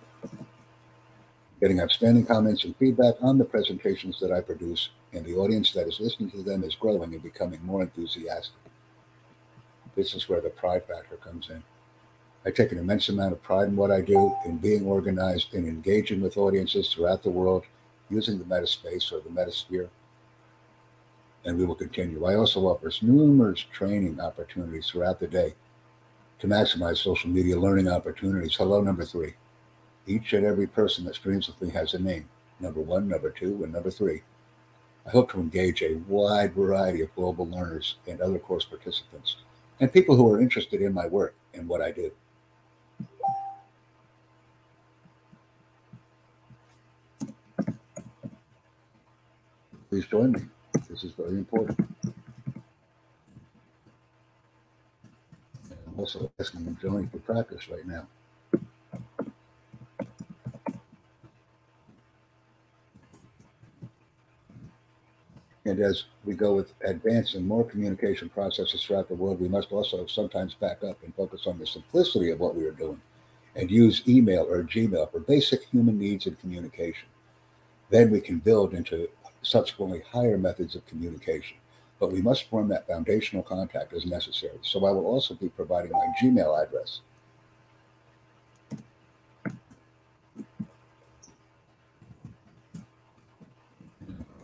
getting 1.62 1.80
outstanding 1.80 2.26
comments 2.26 2.66
and 2.66 2.76
feedback 2.76 3.16
on 3.22 3.38
the 3.38 3.46
presentations 3.46 4.20
that 4.20 4.34
I 4.34 4.42
produce, 4.42 4.90
and 5.14 5.24
the 5.24 5.36
audience 5.36 5.72
that 5.72 5.88
is 5.88 6.02
listening 6.02 6.30
to 6.32 6.44
them 6.44 6.62
is 6.66 6.76
growing 6.76 7.14
and 7.14 7.24
becoming 7.24 7.62
more 7.64 7.84
enthusiastic. 7.84 8.60
This 9.96 10.14
is 10.14 10.28
where 10.28 10.42
the 10.42 10.50
pride 10.50 10.84
factor 10.86 11.16
comes 11.16 11.50
in. 11.50 11.64
I 12.46 12.52
take 12.52 12.74
an 12.74 12.80
immense 12.80 13.08
amount 13.08 13.32
of 13.32 13.42
pride 13.42 13.70
in 13.70 13.78
what 13.78 13.92
I 13.92 14.02
do, 14.02 14.36
in 14.46 14.58
being 14.58 14.86
organized, 14.86 15.54
in 15.54 15.66
engaging 15.66 16.20
with 16.20 16.36
audiences 16.36 16.92
throughout 16.92 17.24
the 17.24 17.30
world 17.30 17.64
using 18.10 18.38
the 18.38 18.46
metaspace 18.46 19.12
or 19.12 19.20
the 19.22 19.30
metasphere. 19.30 19.90
And 21.46 21.58
we 21.58 21.66
will 21.66 21.76
continue. 21.76 22.26
I 22.26 22.36
also 22.36 22.62
offer 22.62 22.92
numerous 23.02 23.60
training 23.60 24.20
opportunities 24.20 24.88
throughout 24.88 25.20
the 25.20 25.28
day 25.28 25.56
to 26.40 26.48
maximize 26.48 26.98
social 26.98 27.30
media 27.30 27.60
learning 27.60 27.88
opportunities. 27.88 28.56
Hello, 28.56 28.82
number 28.82 29.06
three. 29.06 29.34
Each 30.08 30.34
and 30.34 30.46
every 30.46 30.68
person 30.68 31.06
that 31.06 31.16
streams 31.16 31.48
with 31.48 31.62
me 31.62 31.70
has 31.72 31.94
a 31.94 32.00
name 32.00 32.30
number 32.60 32.82
one, 32.82 33.08
number 33.08 33.30
two, 33.30 33.64
and 33.64 33.74
number 33.74 33.92
three. 33.92 34.22
I 35.06 35.10
hope 35.10 35.32
to 35.32 35.40
engage 35.40 35.82
a 35.82 35.96
wide 36.08 36.54
variety 36.54 37.02
of 37.02 37.14
global 37.14 37.48
learners 37.48 37.98
and 38.08 38.22
other 38.22 38.40
course 38.40 38.64
participants 38.64 39.38
and 39.80 39.92
people 39.92 40.16
who 40.16 40.32
are 40.32 40.40
interested 40.40 40.82
in 40.82 40.94
my 40.94 41.08
work 41.08 41.36
and 41.54 41.68
what 41.68 41.82
I 41.82 41.92
do. 41.92 42.12
Please 49.94 50.08
join 50.08 50.32
me. 50.32 50.40
This 50.90 51.04
is 51.04 51.12
very 51.12 51.38
important. 51.38 51.88
I'm 55.70 56.00
also 56.00 56.32
asking 56.40 56.66
them 56.66 56.76
to 56.78 56.82
join 56.82 57.08
for 57.10 57.20
practice 57.20 57.70
right 57.70 57.86
now. 57.86 58.08
And 65.66 65.80
as 65.80 66.06
we 66.26 66.34
go 66.34 66.56
with 66.56 66.74
advancing 66.84 67.48
more 67.48 67.64
communication 67.64 68.30
processes 68.30 68.84
throughout 68.84 69.10
the 69.10 69.14
world, 69.14 69.40
we 69.40 69.48
must 69.48 69.72
also 69.72 70.08
sometimes 70.08 70.56
back 70.56 70.84
up 70.84 70.98
and 71.04 71.14
focus 71.14 71.46
on 71.46 71.60
the 71.60 71.68
simplicity 71.68 72.32
of 72.32 72.40
what 72.40 72.56
we 72.56 72.66
are 72.66 72.72
doing 72.72 73.00
and 73.56 73.70
use 73.70 74.02
email 74.08 74.48
or 74.50 74.64
Gmail 74.64 75.12
for 75.12 75.20
basic 75.20 75.66
human 75.66 76.00
needs 76.00 76.26
and 76.26 76.40
communication. 76.40 77.10
Then 77.92 78.10
we 78.10 78.22
can 78.22 78.40
build 78.40 78.74
into 78.74 79.08
subsequently 79.44 80.02
higher 80.12 80.38
methods 80.38 80.76
of 80.76 80.86
communication. 80.88 81.58
But 82.00 82.12
we 82.12 82.22
must 82.22 82.50
form 82.50 82.68
that 82.70 82.88
foundational 82.88 83.44
contact 83.44 83.94
as 83.94 84.06
necessary. 84.06 84.58
So 84.62 84.86
I 84.86 84.92
will 84.92 85.06
also 85.06 85.36
be 85.36 85.50
providing 85.50 85.92
my 85.92 86.08
Gmail 86.22 86.62
address. 86.62 87.02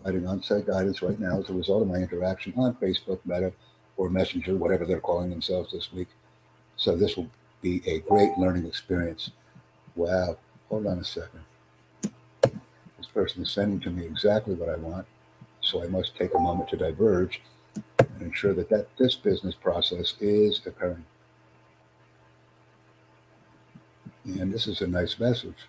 Providing 0.03 0.27
on-site 0.27 0.67
guidance 0.67 1.01
right 1.01 1.19
now 1.19 1.39
as 1.39 1.49
a 1.49 1.53
result 1.53 1.81
of 1.81 1.87
my 1.87 1.97
interaction 1.97 2.53
on 2.55 2.75
Facebook, 2.75 3.19
Meta, 3.25 3.51
or 3.97 4.09
Messenger, 4.09 4.55
whatever 4.55 4.85
they're 4.85 5.01
calling 5.01 5.29
themselves 5.29 5.73
this 5.73 5.91
week. 5.91 6.07
So 6.77 6.95
this 6.95 7.17
will 7.17 7.29
be 7.61 7.81
a 7.85 7.99
great 7.99 8.37
learning 8.37 8.65
experience. 8.65 9.31
Wow. 9.95 10.37
Hold 10.69 10.87
on 10.87 10.99
a 10.99 11.03
second. 11.03 11.41
Person 13.13 13.43
is 13.43 13.51
sending 13.51 13.79
to 13.81 13.89
me 13.89 14.05
exactly 14.05 14.55
what 14.55 14.69
I 14.69 14.75
want. 14.75 15.05
So 15.61 15.83
I 15.83 15.87
must 15.87 16.15
take 16.15 16.33
a 16.33 16.39
moment 16.39 16.69
to 16.69 16.77
diverge 16.77 17.41
and 17.97 18.21
ensure 18.21 18.53
that, 18.53 18.69
that 18.69 18.87
this 18.97 19.15
business 19.15 19.55
process 19.55 20.13
is 20.19 20.61
occurring. 20.65 21.05
And 24.25 24.53
this 24.53 24.67
is 24.67 24.81
a 24.81 24.87
nice 24.87 25.19
message. 25.19 25.67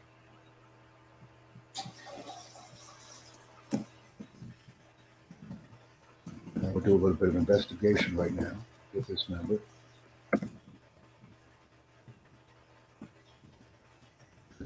I 6.62 6.72
will 6.72 6.80
do 6.80 6.92
a 6.92 7.00
little 7.00 7.14
bit 7.14 7.30
of 7.30 7.36
investigation 7.36 8.16
right 8.16 8.32
now 8.32 8.52
with 8.92 9.06
this 9.06 9.28
member. 9.28 9.58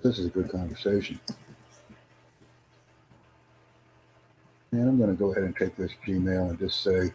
This 0.03 0.19
is 0.19 0.27
a 0.27 0.31
good 0.31 0.51
conversation. 0.51 1.21
And 4.75 4.89
I'm 4.89 4.99
going 4.99 5.11
to 5.11 5.17
go 5.17 5.31
ahead 5.31 5.45
and 5.45 5.57
take 5.57 5.77
this 5.77 5.93
Gmail 6.05 6.51
and 6.51 6.59
just 6.59 6.83
say 6.83 7.13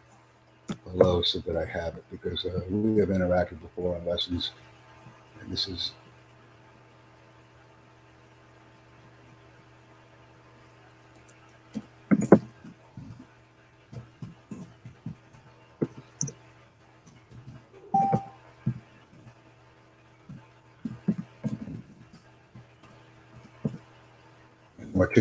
hello 0.85 1.21
so 1.23 1.39
that 1.39 1.57
I 1.57 1.65
have 1.65 1.97
it 1.97 2.05
because 2.09 2.45
uh, 2.45 2.61
we 2.69 2.99
have 2.99 3.09
interacted 3.09 3.59
before 3.61 3.97
on 3.97 4.05
lessons. 4.05 4.51
And 5.41 5.51
this 5.51 5.67
is 5.67 5.91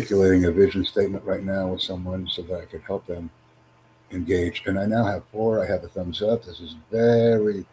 articulating 0.09 0.45
a 0.45 0.51
vision 0.51 0.83
statement 0.83 1.23
right 1.23 1.43
now 1.43 1.67
with 1.67 1.81
someone 1.81 2.27
so 2.27 2.41
that 2.41 2.61
I 2.61 2.65
could 2.65 2.81
help 2.81 3.05
them 3.05 3.29
engage. 4.11 4.63
And 4.65 4.79
I 4.79 4.87
now 4.87 5.05
have 5.05 5.23
four. 5.31 5.63
I 5.63 5.67
have 5.67 5.83
a 5.83 5.87
thumbs 5.87 6.23
up. 6.23 6.43
This 6.45 6.59
is 6.59 6.75
very, 6.89 7.63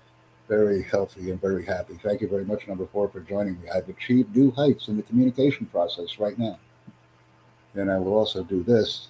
very 0.47 0.83
healthy 0.83 1.31
and 1.31 1.41
very 1.41 1.65
happy. 1.65 1.99
Thank 2.03 2.21
you 2.21 2.29
very 2.29 2.45
much, 2.45 2.69
number 2.69 2.87
four, 2.93 3.09
for 3.09 3.21
joining 3.21 3.55
me. 3.63 3.71
I've 3.75 3.89
achieved 3.89 4.37
new 4.37 4.51
heights 4.51 4.89
in 4.89 4.99
the 4.99 5.03
communication 5.03 5.65
process 5.67 6.19
right 6.19 6.39
now. 6.39 6.59
And 7.75 7.91
I 7.91 7.97
will 7.97 8.13
also 8.13 8.45
do 8.45 8.63
this. 8.63 9.09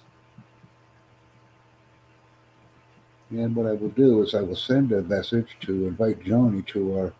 And 3.29 3.53
what 3.57 3.65
I 3.65 3.73
will 3.73 3.89
do 3.89 4.23
is 4.23 4.35
I 4.35 4.41
will 4.41 4.55
send 4.55 4.93
a 4.93 5.01
message 5.01 5.57
to 5.61 5.87
invite 5.87 6.23
Joni 6.23 6.65
to 6.67 6.97
our 6.97 7.13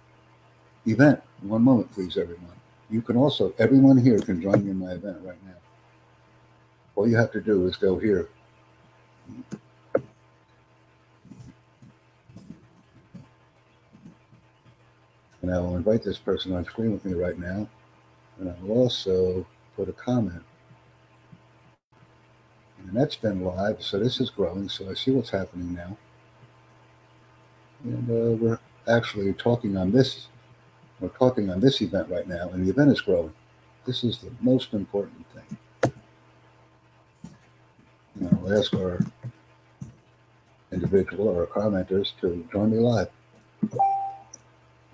event. 0.86 1.22
One 1.42 1.64
moment, 1.64 1.92
please, 1.92 2.16
everyone. 2.16 2.46
You 2.90 3.02
can 3.02 3.18
also, 3.18 3.54
everyone 3.60 3.98
here 3.98 4.20
can 4.20 4.42
join 4.42 4.64
me 4.64 4.72
in 4.72 4.80
my 4.80 4.92
event 4.92 5.18
right 5.22 5.36
now. 5.46 5.52
All 6.98 7.08
you 7.08 7.16
have 7.16 7.32
to 7.34 7.39
do 7.39 7.68
is 7.68 7.75
go 7.75 8.00
here. 8.00 8.27
And 15.44 15.54
I 15.54 15.60
will 15.60 15.77
invite 15.77 16.04
this 16.04 16.18
person 16.18 16.54
on 16.54 16.66
screen 16.66 16.92
with 16.92 17.06
me 17.06 17.13
right 17.13 17.38
now. 17.38 17.70
And 18.39 18.50
I 18.50 18.56
will 18.63 18.80
also 18.80 19.46
put 19.75 19.89
a 19.89 19.94
comment. 19.94 20.42
And 22.80 22.94
that's 22.94 23.16
been 23.16 23.44
live, 23.44 23.84
so 23.84 24.00
this 24.00 24.20
is 24.20 24.32
growing, 24.32 24.68
so 24.68 24.89
I 24.89 24.96
see 24.96 25.12
what's 25.12 25.30
happening 25.30 25.75
now. 25.75 25.96
And 27.84 28.10
uh, 28.10 28.36
we're 28.38 28.60
actually 28.88 29.34
talking 29.34 29.77
on 29.77 29.92
this 29.92 30.30
we're 31.00 31.10
talking 31.10 31.51
on 31.51 31.60
this 31.60 31.80
event 31.84 32.10
right 32.10 32.27
now, 32.27 32.50
and 32.50 32.66
the 32.66 32.72
event 32.72 32.92
is 32.92 33.01
growing. 33.01 33.34
This 33.86 34.04
is 34.04 34.18
the 34.18 34.32
most 34.42 34.74
important 34.74 35.30
thing. 35.30 35.58
Now, 38.20 38.30
I'll 38.44 38.58
ask 38.58 38.74
our 38.74 39.00
individual 40.72 41.28
or 41.28 41.46
commenters 41.46 42.14
to 42.22 42.48
join 42.52 42.72
me 42.72 42.78
live. 42.78 43.10
And 43.62 43.72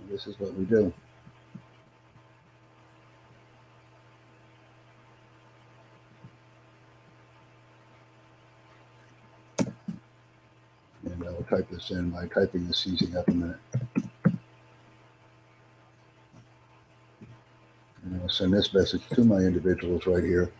this 0.09 0.27
is 0.27 0.37
what 0.39 0.53
we 0.55 0.65
do. 0.65 0.93
And 11.05 11.23
I 11.25 11.31
will 11.31 11.45
type 11.49 11.69
this 11.69 11.91
in. 11.91 12.11
My 12.11 12.27
typing 12.27 12.67
is 12.67 12.77
seizing 12.77 13.15
up 13.15 13.27
a 13.29 13.31
minute. 13.31 13.57
And 18.03 18.21
I'll 18.21 18.29
send 18.29 18.53
this 18.53 18.73
message 18.73 19.07
to 19.13 19.23
my 19.23 19.37
individuals 19.37 20.05
right 20.07 20.23
here 20.23 20.51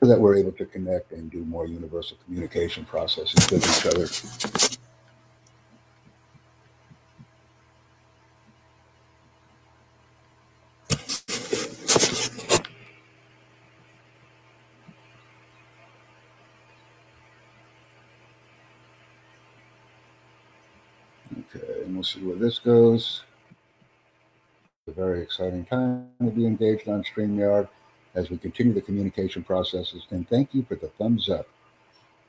so 0.00 0.08
that 0.08 0.20
we're 0.20 0.36
able 0.36 0.52
to 0.52 0.66
connect 0.66 1.12
and 1.12 1.30
do 1.30 1.44
more 1.44 1.66
universal 1.66 2.16
communication 2.24 2.84
processes 2.84 3.50
with 3.50 3.64
each 3.64 3.86
other. 3.86 4.06
Okay, 21.56 21.82
and 21.84 21.94
we'll 21.94 22.04
see 22.04 22.20
where 22.20 22.36
this 22.36 22.58
goes 22.58 23.22
It's 24.86 24.96
a 24.96 25.00
very 25.00 25.22
exciting 25.22 25.64
time 25.64 26.10
to 26.20 26.30
be 26.30 26.46
engaged 26.46 26.88
on 26.88 27.04
StreamYard 27.04 27.68
as 28.14 28.30
we 28.30 28.36
continue 28.36 28.72
the 28.72 28.80
communication 28.80 29.42
processes. 29.42 30.06
And 30.10 30.28
thank 30.28 30.54
you 30.54 30.64
for 30.64 30.76
the 30.76 30.88
thumbs 30.88 31.28
up. 31.28 31.48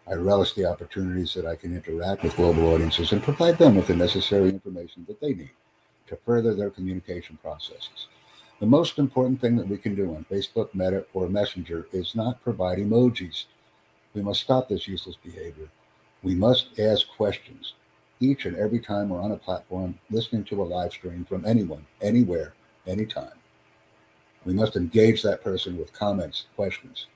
I 0.08 0.14
relish 0.14 0.54
the 0.54 0.66
opportunities 0.66 1.34
that 1.34 1.46
I 1.46 1.56
can 1.56 1.76
interact 1.76 2.24
with 2.24 2.36
global 2.36 2.74
audiences 2.74 3.12
and 3.12 3.24
provide 3.24 3.58
them 3.58 3.76
with 3.76 3.88
the 3.88 3.96
necessary 3.96 4.50
information 4.50 5.06
that 5.08 5.20
they 5.20 5.34
need 5.34 5.52
to 6.08 6.18
further 6.26 6.54
their 6.54 6.70
communication 6.70 7.38
processes. 7.42 8.08
The 8.60 8.68
most 8.68 9.00
important 9.00 9.42
thing 9.42 9.58
that 9.58 9.68
we 9.68 9.78
can 9.78 9.96
do 9.96 10.16
on 10.16 10.26
Facebook, 10.32 10.74
Meta, 10.74 11.06
or 11.14 11.28
Messenger 11.28 11.88
is 11.92 12.16
not 12.16 12.44
provide 12.44 12.78
emojis. 12.78 13.46
We 14.14 14.22
must 14.22 14.42
stop 14.42 14.70
this 14.70 14.88
useless 14.88 15.18
behavior. 15.22 15.70
We 16.24 16.36
must 16.36 16.80
ask 16.80 17.08
questions 17.18 17.74
each 18.20 18.46
and 18.46 18.56
every 18.56 18.80
time 18.80 19.10
we're 19.10 19.22
on 19.22 19.32
a 19.32 19.38
platform 19.38 20.00
listening 20.10 20.46
to 20.46 20.62
a 20.62 20.64
live 20.64 20.92
stream 20.92 21.26
from 21.26 21.46
anyone, 21.46 21.86
anywhere, 22.02 22.54
anytime. 22.88 23.34
We 24.46 24.54
must 24.54 24.76
engage 24.76 25.24
that 25.24 25.44
person 25.44 25.78
with 25.78 25.92
comments, 25.92 26.46
questions. 26.56 27.08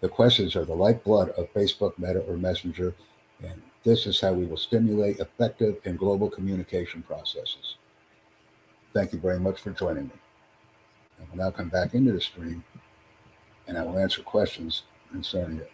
The 0.00 0.08
questions 0.08 0.56
are 0.56 0.64
the 0.64 0.74
lifeblood 0.74 1.30
of 1.30 1.52
Facebook, 1.52 1.98
Meta, 1.98 2.20
or 2.20 2.36
Messenger, 2.36 2.94
and 3.42 3.62
this 3.84 4.06
is 4.06 4.20
how 4.20 4.32
we 4.32 4.46
will 4.46 4.56
stimulate 4.56 5.20
effective 5.20 5.76
and 5.84 5.98
global 5.98 6.30
communication 6.30 7.02
processes. 7.02 7.76
Thank 8.92 9.12
you 9.12 9.18
very 9.18 9.38
much 9.38 9.60
for 9.60 9.70
joining 9.70 10.04
me. 10.04 10.12
I 11.20 11.24
will 11.30 11.44
now 11.44 11.50
come 11.50 11.68
back 11.68 11.94
into 11.94 12.12
the 12.12 12.20
stream 12.20 12.64
and 13.66 13.76
I 13.76 13.82
will 13.82 13.98
answer 13.98 14.22
questions 14.22 14.82
concerning 15.10 15.58
it. 15.58 15.70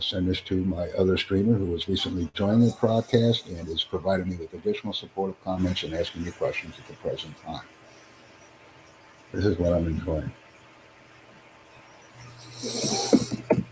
I 0.00 0.02
send 0.02 0.28
this 0.28 0.40
to 0.42 0.64
my 0.64 0.88
other 0.96 1.18
streamer 1.18 1.58
who 1.58 1.72
has 1.72 1.86
recently 1.86 2.30
joined 2.32 2.62
the 2.62 2.74
broadcast 2.80 3.46
and 3.48 3.68
is 3.68 3.84
providing 3.84 4.30
me 4.30 4.36
with 4.36 4.54
additional 4.54 4.94
supportive 4.94 5.38
comments 5.44 5.82
and 5.82 5.92
asking 5.92 6.24
me 6.24 6.30
questions 6.30 6.74
at 6.78 6.86
the 6.86 6.94
present 6.94 7.36
time. 7.42 7.66
This 9.30 9.44
is 9.44 9.58
what 9.58 9.74
I'm 9.74 9.86
enjoying. 9.86 10.32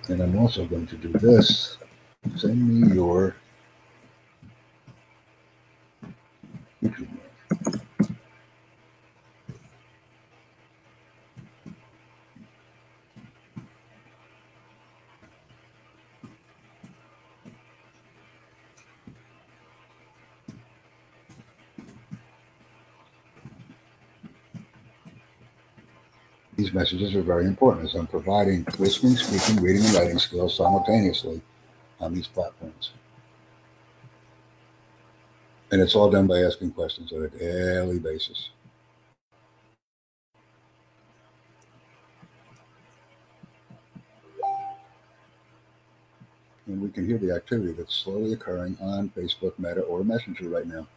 And 0.08 0.20
I'm 0.20 0.36
also 0.36 0.66
going 0.66 0.86
to 0.88 0.96
do 0.96 1.12
this. 1.12 1.78
Send 2.36 2.68
me 2.68 2.94
your 2.94 3.34
YouTube 6.82 6.98
link. 6.98 7.22
These 26.58 26.74
messages 26.74 27.14
are 27.14 27.22
very 27.22 27.46
important 27.46 27.86
as 27.86 27.94
I'm 27.94 28.08
providing 28.08 28.66
listening, 28.80 29.14
speaking, 29.14 29.62
reading, 29.62 29.84
and 29.84 29.94
writing 29.94 30.18
skills 30.18 30.56
simultaneously 30.56 31.40
on 32.00 32.12
these 32.12 32.26
platforms. 32.26 32.90
And 35.70 35.80
it's 35.80 35.94
all 35.94 36.10
done 36.10 36.26
by 36.26 36.40
asking 36.40 36.72
questions 36.72 37.12
on 37.12 37.22
a 37.22 37.28
daily 37.28 38.00
basis. 38.00 38.50
And 46.66 46.82
we 46.82 46.88
can 46.88 47.06
hear 47.06 47.18
the 47.18 47.32
activity 47.36 47.70
that's 47.70 47.94
slowly 47.94 48.32
occurring 48.32 48.76
on 48.80 49.10
Facebook, 49.10 49.56
Meta, 49.60 49.82
or 49.82 50.02
Messenger 50.02 50.48
right 50.48 50.66
now. 50.66 50.88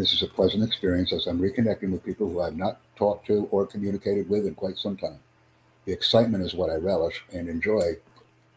This 0.00 0.14
is 0.14 0.22
a 0.22 0.28
pleasant 0.28 0.64
experience 0.64 1.12
as 1.12 1.26
I'm 1.26 1.38
reconnecting 1.38 1.90
with 1.90 2.02
people 2.02 2.26
who 2.26 2.40
I've 2.40 2.56
not 2.56 2.80
talked 2.96 3.26
to 3.26 3.46
or 3.50 3.66
communicated 3.66 4.30
with 4.30 4.46
in 4.46 4.54
quite 4.54 4.78
some 4.78 4.96
time. 4.96 5.18
The 5.84 5.92
excitement 5.92 6.42
is 6.42 6.54
what 6.54 6.70
I 6.70 6.76
relish 6.76 7.22
and 7.34 7.50
enjoy, 7.50 7.96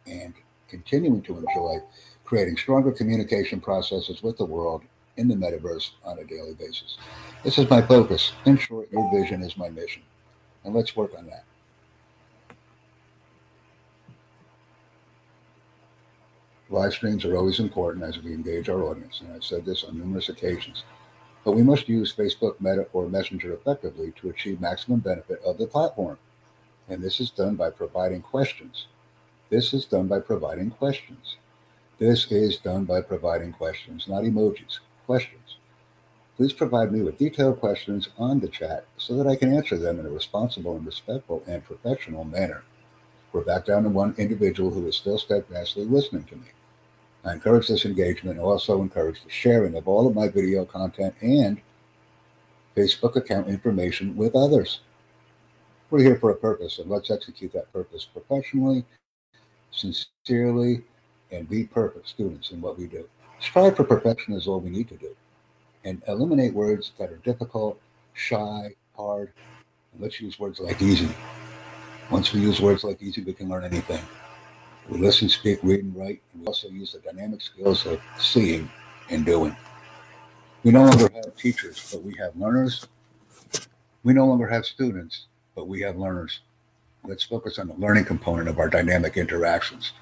and 0.08 0.34
continuing 0.70 1.22
to 1.24 1.38
enjoy 1.38 1.80
creating 2.24 2.56
stronger 2.56 2.94
communication 2.94 3.60
processes 3.60 4.24
with 4.24 4.38
the 4.38 4.46
world 4.46 4.84
in 5.18 5.28
the 5.28 5.36
metaverse 5.36 5.90
on 6.06 6.18
a 6.20 6.24
daily 6.24 6.54
basis. 6.54 6.98
This 7.44 7.58
is 7.58 7.70
my 7.70 7.82
focus. 7.82 8.32
In 8.46 8.58
short, 8.58 8.90
your 8.90 9.12
vision 9.12 9.44
is 9.44 9.58
my 9.58 9.68
mission. 9.68 10.04
And 10.64 10.74
let's 10.74 10.96
work 10.96 11.12
on 11.18 11.26
that. 11.26 11.44
Live 16.70 16.94
streams 16.94 17.26
are 17.26 17.36
always 17.36 17.60
important 17.60 18.06
as 18.06 18.18
we 18.24 18.34
engage 18.34 18.70
our 18.70 18.84
audience, 18.84 19.20
and 19.20 19.34
I've 19.34 19.44
said 19.44 19.66
this 19.66 19.84
on 19.84 19.98
numerous 19.98 20.30
occasions. 20.30 20.86
But 21.44 21.56
we 21.56 21.64
must 21.64 21.90
use 21.90 22.16
Facebook, 22.16 22.60
Meta, 22.60 22.88
or 22.94 23.10
Messenger 23.10 23.54
effectively 23.54 24.14
to 24.18 24.30
achieve 24.30 24.62
maximum 24.62 25.00
benefit 25.00 25.42
of 25.44 25.58
the 25.58 25.68
platform. 25.68 26.18
And 26.88 27.02
this 27.02 27.20
is 27.20 27.32
done 27.32 27.56
by 27.56 27.70
providing 27.70 28.22
questions. 28.22 28.88
This 29.50 29.74
is 29.74 29.86
done 29.86 30.08
by 30.08 30.20
providing 30.20 30.72
questions. 30.72 31.38
This 32.00 32.32
is 32.32 32.58
done 32.58 32.86
by 32.86 33.02
providing 33.02 33.54
questions, 33.54 34.08
not 34.08 34.24
emojis, 34.24 34.80
questions. 35.06 35.58
Please 36.36 36.54
provide 36.54 36.92
me 36.92 37.02
with 37.02 37.20
detailed 37.20 37.60
questions 37.60 38.10
on 38.18 38.40
the 38.40 38.48
chat 38.48 38.86
so 38.98 39.16
that 39.16 39.28
I 39.28 39.36
can 39.36 39.54
answer 39.54 39.78
them 39.78 40.00
in 40.00 40.06
a 40.06 40.10
responsible 40.10 40.76
and 40.76 40.86
respectful 40.86 41.44
and 41.46 41.64
professional 41.64 42.24
manner. 42.24 42.64
We're 43.32 43.42
back 43.42 43.66
down 43.66 43.84
to 43.84 43.90
one 43.90 44.16
individual 44.18 44.72
who 44.72 44.88
is 44.88 44.96
still 44.96 45.20
steadfastly 45.20 45.86
listening 45.86 46.24
to 46.26 46.36
me. 46.36 46.48
I 47.26 47.34
encourage 47.34 47.68
this 47.68 47.86
engagement 47.86 48.38
and 48.38 48.46
also 48.46 48.82
encourage 48.82 49.24
the 49.24 49.30
sharing 49.30 49.76
of 49.76 49.88
all 49.88 50.08
of 50.08 50.16
my 50.16 50.28
video 50.28 50.66
content 50.66 51.16
and 51.22 51.62
Facebook 52.76 53.16
account 53.16 53.48
information 53.48 54.16
with 54.16 54.36
others. 54.36 54.82
We're 55.90 56.02
here 56.02 56.18
for 56.18 56.32
a 56.32 56.36
purpose, 56.36 56.80
and 56.80 56.90
let's 56.90 57.12
execute 57.12 57.54
that 57.54 57.72
purpose 57.72 58.06
professionally, 58.06 58.84
sincerely, 59.72 60.84
and 61.32 61.48
be 61.48 61.66
perfect 61.66 62.10
students 62.10 62.52
in 62.52 62.62
what 62.62 62.78
we 62.78 62.88
do. 62.88 63.08
Strive 63.40 63.76
for 63.76 63.84
perfection 63.84 64.34
is 64.34 64.48
all 64.48 64.60
we 64.60 64.70
need 64.70 64.90
to 64.90 64.98
do. 64.98 65.16
And 65.86 66.02
eliminate 66.08 66.54
words 66.54 66.94
that 66.98 67.12
are 67.12 67.18
difficult, 67.18 67.80
shy, 68.14 68.74
hard, 68.96 69.32
and 69.94 70.02
let's 70.02 70.20
use 70.20 70.40
words 70.40 70.60
like 70.60 70.82
easy. 70.82 71.10
Once 72.10 72.34
we 72.34 72.42
use 72.42 72.60
words 72.60 72.84
like 72.84 73.02
easy, 73.02 73.22
we 73.24 73.34
can 73.34 73.50
learn 73.50 73.64
anything. 73.64 74.04
We 74.90 74.98
listen, 75.00 75.30
speak, 75.30 75.60
read, 75.64 75.84
and 75.84 75.96
write. 75.96 76.22
And 76.34 76.42
we 76.42 76.48
also 76.48 76.68
use 76.68 76.94
the 76.94 77.00
dynamic 77.00 77.42
skills 77.42 77.86
of 77.86 78.02
seeing 78.20 78.70
and 79.10 79.26
doing. 79.26 79.56
We 80.64 80.72
no 80.72 80.84
longer 80.84 81.10
have 81.14 81.36
teachers, 81.38 81.90
but 81.92 82.04
we 82.04 82.16
have 82.18 82.36
learners. 82.36 82.88
We 84.04 84.14
no 84.14 84.26
longer 84.26 84.48
have 84.48 84.66
students, 84.66 85.28
but 85.56 85.68
we 85.68 85.82
have 85.82 85.98
learners. 85.98 86.42
Let's 87.06 87.24
focus 87.24 87.60
on 87.60 87.68
the 87.68 87.76
learning 87.76 88.06
component 88.06 88.48
of 88.48 88.60
our 88.60 88.70
dynamic 88.70 89.18
interactions 89.18 89.94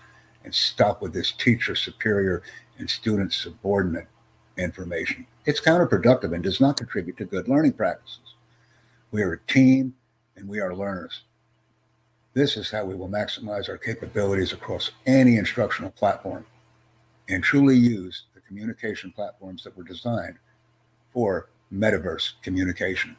and 0.43 0.53
stop 0.53 1.01
with 1.01 1.13
this 1.13 1.31
teacher 1.31 1.75
superior 1.75 2.43
and 2.77 2.89
student 2.89 3.33
subordinate 3.33 4.07
information. 4.57 5.25
It's 5.45 5.61
counterproductive 5.61 6.33
and 6.33 6.43
does 6.43 6.59
not 6.59 6.77
contribute 6.77 7.17
to 7.17 7.25
good 7.25 7.47
learning 7.47 7.73
practices. 7.73 8.35
We 9.11 9.23
are 9.23 9.33
a 9.33 9.39
team 9.51 9.95
and 10.35 10.47
we 10.47 10.59
are 10.59 10.75
learners. 10.75 11.23
This 12.33 12.55
is 12.55 12.71
how 12.71 12.85
we 12.85 12.95
will 12.95 13.09
maximize 13.09 13.67
our 13.67 13.77
capabilities 13.77 14.53
across 14.53 14.91
any 15.05 15.35
instructional 15.35 15.91
platform 15.91 16.45
and 17.27 17.43
truly 17.43 17.75
use 17.75 18.23
the 18.33 18.39
communication 18.39 19.11
platforms 19.11 19.65
that 19.65 19.75
were 19.75 19.83
designed 19.83 20.37
for 21.11 21.49
metaverse 21.73 22.33
communication. 22.41 23.17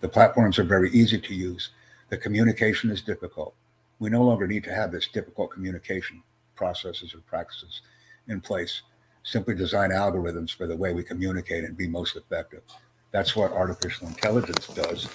The 0.00 0.08
platforms 0.08 0.60
are 0.60 0.64
very 0.64 0.90
easy 0.92 1.18
to 1.18 1.34
use. 1.34 1.70
The 2.10 2.16
communication 2.16 2.90
is 2.90 3.02
difficult. 3.02 3.54
We 3.98 4.08
no 4.08 4.22
longer 4.22 4.46
need 4.46 4.62
to 4.64 4.74
have 4.74 4.92
this 4.92 5.08
difficult 5.08 5.50
communication 5.50 6.22
processes 6.54 7.12
or 7.12 7.18
practices 7.20 7.80
in 8.28 8.40
place. 8.40 8.82
Simply 9.24 9.56
design 9.56 9.90
algorithms 9.90 10.54
for 10.54 10.68
the 10.68 10.76
way 10.76 10.92
we 10.92 11.02
communicate 11.02 11.64
and 11.64 11.76
be 11.76 11.88
most 11.88 12.14
effective. 12.14 12.62
That's 13.10 13.34
what 13.34 13.50
artificial 13.50 14.06
intelligence 14.06 14.68
does. 14.68 15.08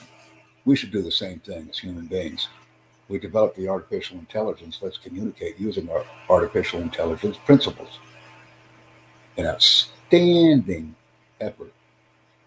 We 0.65 0.75
should 0.75 0.91
do 0.91 1.01
the 1.01 1.11
same 1.11 1.39
thing 1.39 1.69
as 1.69 1.77
human 1.77 2.07
beings 2.07 2.49
we 3.09 3.17
developed 3.17 3.57
the 3.57 3.67
artificial 3.67 4.17
intelligence. 4.17 4.79
Let's 4.81 4.97
communicate 4.97 5.59
using 5.59 5.89
our 5.89 6.05
artificial 6.29 6.79
intelligence 6.79 7.37
principles. 7.43 7.99
An 9.35 9.47
outstanding 9.47 10.95
effort 11.41 11.73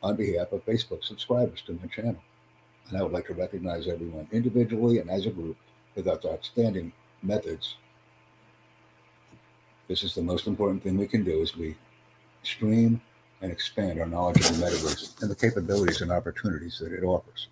on 0.02 0.16
behalf 0.16 0.52
of 0.52 0.64
Facebook 0.64 1.04
subscribers 1.04 1.62
to 1.66 1.72
my 1.72 1.88
channel. 1.88 2.22
And 2.88 2.98
I 2.98 3.02
would 3.02 3.12
like 3.12 3.26
to 3.26 3.34
recognize 3.34 3.88
everyone 3.88 4.28
individually 4.32 4.98
and 4.98 5.10
as 5.10 5.26
a 5.26 5.30
group 5.30 5.56
for 5.94 6.02
those 6.02 6.24
outstanding 6.24 6.92
methods. 7.22 7.76
This 9.88 10.02
is 10.02 10.14
the 10.14 10.22
most 10.22 10.46
important 10.46 10.82
thing 10.82 10.96
we 10.96 11.06
can 11.06 11.24
do 11.24 11.42
as 11.42 11.56
we 11.56 11.76
stream 12.42 13.00
and 13.40 13.50
expand 13.50 14.00
our 14.00 14.06
knowledge 14.06 14.40
of 14.40 14.58
the 14.58 14.66
metaverse 14.66 15.20
and 15.22 15.30
the 15.30 15.34
capabilities 15.34 16.00
and 16.00 16.12
opportunities 16.12 16.78
that 16.78 16.92
it 16.92 17.02
offers. 17.02 17.48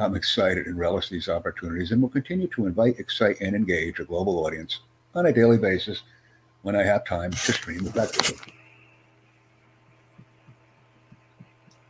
I'm 0.00 0.14
excited 0.14 0.66
and 0.66 0.78
relish 0.78 1.08
these 1.08 1.28
opportunities 1.28 1.90
and 1.90 2.00
will 2.00 2.08
continue 2.08 2.46
to 2.48 2.66
invite, 2.66 3.00
excite, 3.00 3.40
and 3.40 3.56
engage 3.56 3.98
a 3.98 4.04
global 4.04 4.46
audience 4.46 4.78
on 5.12 5.26
a 5.26 5.32
daily 5.32 5.58
basis 5.58 6.02
when 6.62 6.76
I 6.76 6.84
have 6.84 7.04
time 7.04 7.32
to 7.32 7.52
stream 7.52 7.84
effectively. 7.84 8.54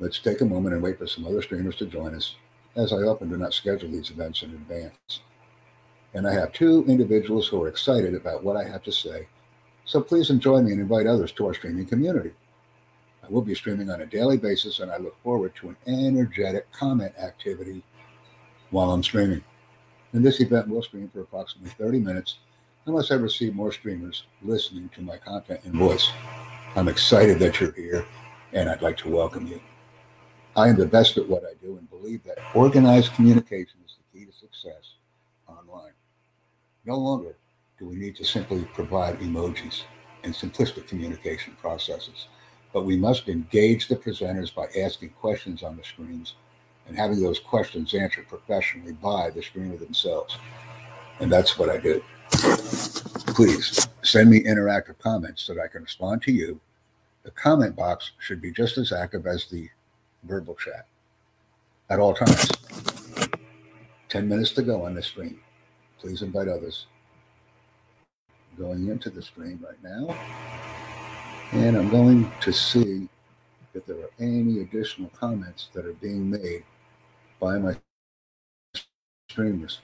Let's 0.01 0.21
take 0.21 0.41
a 0.41 0.47
moment 0.47 0.75
and 0.75 0.83
wait 0.83 0.99
for 0.99 1.07
some 1.07 1.27
other 1.27 1.43
streamers 1.43 1.77
to 1.77 1.87
join 1.87 2.15
us, 2.15 2.37
as 2.77 2.95
I 2.95 3.03
often 3.03 3.29
do 3.29 3.37
not 3.37 3.53
schedule 3.53 3.91
these 3.91 4.11
events 4.11 4.43
in 4.43 4.53
advance. 4.53 5.21
And 6.15 6.27
I 6.27 6.33
have 6.33 6.53
two 6.53 6.87
individuals 6.89 7.47
who 7.47 7.63
are 7.63 7.69
excited 7.69 8.15
about 8.15 8.43
what 8.43 8.57
I 8.57 8.65
have 8.65 8.83
to 8.85 8.93
say, 8.93 9.29
so 9.85 10.01
please 10.01 10.31
enjoy 10.31 10.63
me 10.63 10.73
and 10.73 10.81
invite 10.81 11.07
others 11.07 11.33
to 11.33 11.47
our 11.47 11.55
streaming 11.55 11.85
community. 11.85 12.31
I 13.23 13.27
will 13.29 13.43
be 13.43 13.55
streaming 13.55 13.91
on 13.91 14.01
a 14.01 14.07
daily 14.07 14.39
basis, 14.39 14.81
and 14.81 14.91
I 14.91 14.97
look 14.97 15.23
forward 15.23 15.55
to 15.57 15.69
an 15.69 15.77
energetic 15.87 16.73
comment 16.73 17.13
activity 17.19 17.83
while 18.71 18.91
I'm 18.91 19.03
streaming. 19.03 19.43
And 20.13 20.25
this 20.25 20.41
event 20.41 20.69
will 20.69 20.83
stream 20.83 21.09
for 21.13 21.21
approximately 21.21 21.71
30 21.71 22.01
minutes 22.01 22.39
unless 22.87 23.11
I 23.11 23.17
receive 23.17 23.55
more 23.55 23.73
streamers 23.73 24.25
listening 24.43 24.89
to 24.91 25.03
my 25.03 25.17
content 25.19 25.61
and 25.65 25.75
voice. 25.75 26.11
I'm 26.75 26.89
excited 26.89 27.39
that 27.41 27.61
you're 27.61 27.73
here 27.73 28.07
and 28.53 28.69
I'd 28.69 28.83
like 28.83 28.97
to 28.99 29.11
welcome 29.11 29.47
you. 29.47 29.61
I 30.57 30.69
am 30.69 30.77
the 30.77 30.87
best 30.87 31.19
at 31.19 31.29
what 31.29 31.45
I 31.45 31.53
do 31.63 31.77
and 31.77 31.89
believe 31.91 32.25
that 32.25 32.39
organized 32.55 33.13
communication 33.13 33.79
is 33.87 33.97
the 33.97 34.19
key 34.19 34.25
to 34.25 34.33
success 34.33 34.95
online. 35.47 35.93
No 36.85 36.97
longer 36.97 37.37
do 37.79 37.87
we 37.87 37.97
need 37.97 38.17
to 38.17 38.25
simply 38.25 38.65
provide 38.75 39.21
emojis 39.21 39.83
and 40.25 40.35
simplistic 40.35 40.89
communication 40.89 41.57
processes, 41.61 42.27
but 42.73 42.85
we 42.85 42.97
must 42.97 43.29
engage 43.29 43.87
the 43.87 43.97
presenters 43.97 44.53
by 44.55 44.67
asking 44.81 45.11
questions 45.11 45.63
on 45.63 45.77
the 45.77 45.85
screens 45.85 46.35
and 46.89 46.97
having 46.97 47.23
those 47.23 47.39
questions 47.39 47.95
answered 47.95 48.27
professionally 48.29 48.93
by 48.93 49.31
the 49.31 49.43
streamer 49.43 49.77
themselves. 49.77 50.39
And 51.21 51.31
that's 51.31 51.59
what 51.59 51.69
I 51.69 51.77
do. 51.77 52.03
Please 52.31 53.89
send 54.03 54.31
me 54.31 54.43
interactive 54.43 54.99
comments 54.99 55.43
so 55.43 55.55
that 55.55 55.63
I 55.63 55.69
can 55.69 55.83
respond 55.83 56.23
to 56.23 56.33
you. 56.33 56.61
The 57.25 57.31
comment 57.33 57.77
box 57.77 58.13
should 58.19 58.41
be 58.41 58.51
just 58.51 58.79
as 58.79 58.91
active 58.91 59.27
as 59.27 59.47
the 59.47 59.69
verbal 60.25 60.55
chat 60.55 60.87
at 61.91 61.99
all 61.99 62.15
times. 62.15 62.51
10 64.09 64.29
minutes 64.29 64.53
to 64.53 64.63
go 64.63 64.85
on 64.85 64.95
the 64.95 65.03
stream. 65.03 65.41
Please 66.01 66.23
invite 66.23 66.49
others. 66.49 66.87
Going 68.57 68.89
into 68.89 69.11
the 69.11 69.23
stream 69.23 69.65
right 69.65 69.83
now. 69.83 70.17
And 71.53 71.77
I'm 71.77 71.91
going 71.91 72.31
to 72.41 72.53
see 72.53 73.09
if 73.75 73.85
there 73.87 73.99
are 73.99 74.11
any 74.19 74.61
additional 74.61 75.11
comments 75.11 75.69
that 75.75 75.85
are 75.85 75.93
being 75.95 76.31
made 76.31 76.65
by 77.41 77.59
my 77.59 77.77
streamers. 79.29 79.81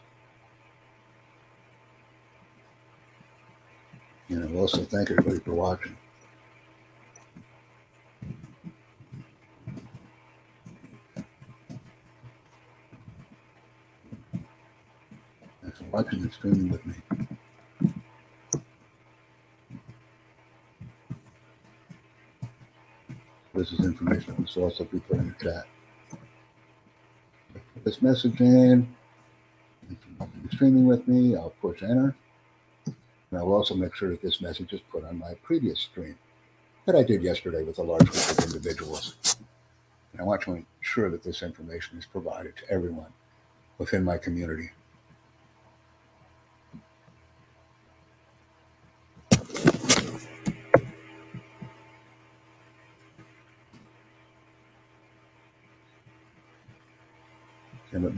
And 4.28 4.48
I 4.48 4.58
also 4.58 4.84
thank 4.84 5.10
everybody 5.10 5.38
for 5.38 5.52
watching. 5.52 5.96
Thanks 15.62 15.78
for 15.78 15.84
watching 15.92 16.22
and 16.22 16.32
streaming 16.32 16.70
with 16.70 16.84
me. 16.86 16.94
This 23.54 23.72
is 23.72 23.80
information 23.86 24.34
that 24.36 24.56
will 24.56 24.64
also 24.64 24.84
be 24.84 24.98
put 24.98 25.18
in 25.18 25.28
the 25.28 25.44
chat. 25.44 25.64
This 27.84 28.00
message 28.00 28.40
in. 28.40 28.88
If 29.90 29.98
you're 30.18 30.50
streaming 30.52 30.86
with 30.86 31.06
me, 31.06 31.36
I'll 31.36 31.54
push 31.60 31.82
enter. 31.82 32.16
And 32.86 32.94
I'll 33.38 33.52
also 33.52 33.74
make 33.74 33.94
sure 33.94 34.08
that 34.10 34.22
this 34.22 34.40
message 34.40 34.72
is 34.72 34.80
put 34.90 35.04
on 35.04 35.18
my 35.18 35.34
previous 35.42 35.80
stream 35.80 36.16
that 36.86 36.96
I 36.96 37.02
did 37.02 37.22
yesterday 37.22 37.62
with 37.62 37.78
a 37.78 37.82
large 37.82 38.06
group 38.06 38.30
of 38.30 38.44
individuals. 38.44 39.36
And 40.12 40.20
I 40.22 40.24
want 40.24 40.40
to 40.42 40.64
ensure 40.80 41.10
that 41.10 41.22
this 41.22 41.42
information 41.42 41.98
is 41.98 42.06
provided 42.06 42.56
to 42.56 42.70
everyone 42.70 43.12
within 43.76 44.02
my 44.02 44.16
community. 44.16 44.70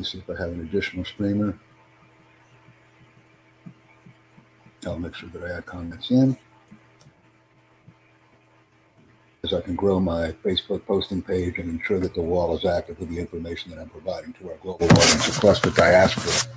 See 0.07 0.19
if 0.19 0.31
I 0.31 0.41
have 0.41 0.53
an 0.53 0.61
additional 0.61 1.05
streamer. 1.05 1.59
I'll 4.87 5.01
make 5.01 5.17
sure 5.17 5.29
that 5.31 5.43
I 5.43 5.57
add 5.57 5.67
comments 5.67 6.13
in. 6.13 6.37
As 9.43 9.53
I 9.53 9.61
can 9.63 9.75
grow 9.75 9.99
my 9.99 10.31
Facebook 10.45 10.87
posting 10.87 11.23
page 11.23 11.59
and 11.59 11.69
ensure 11.69 11.99
that 11.99 12.15
the 12.15 12.23
wall 12.23 12.57
is 12.57 12.65
active 12.65 13.01
with 13.01 13.09
the 13.09 13.19
information 13.19 13.73
that 13.73 13.81
I'm 13.81 13.89
providing 13.89 14.33
to 14.35 14.51
our 14.51 14.57
global 14.59 14.87
audience 14.87 15.37
across 15.37 15.61
the 15.61 15.73
diaspora. 15.73 16.53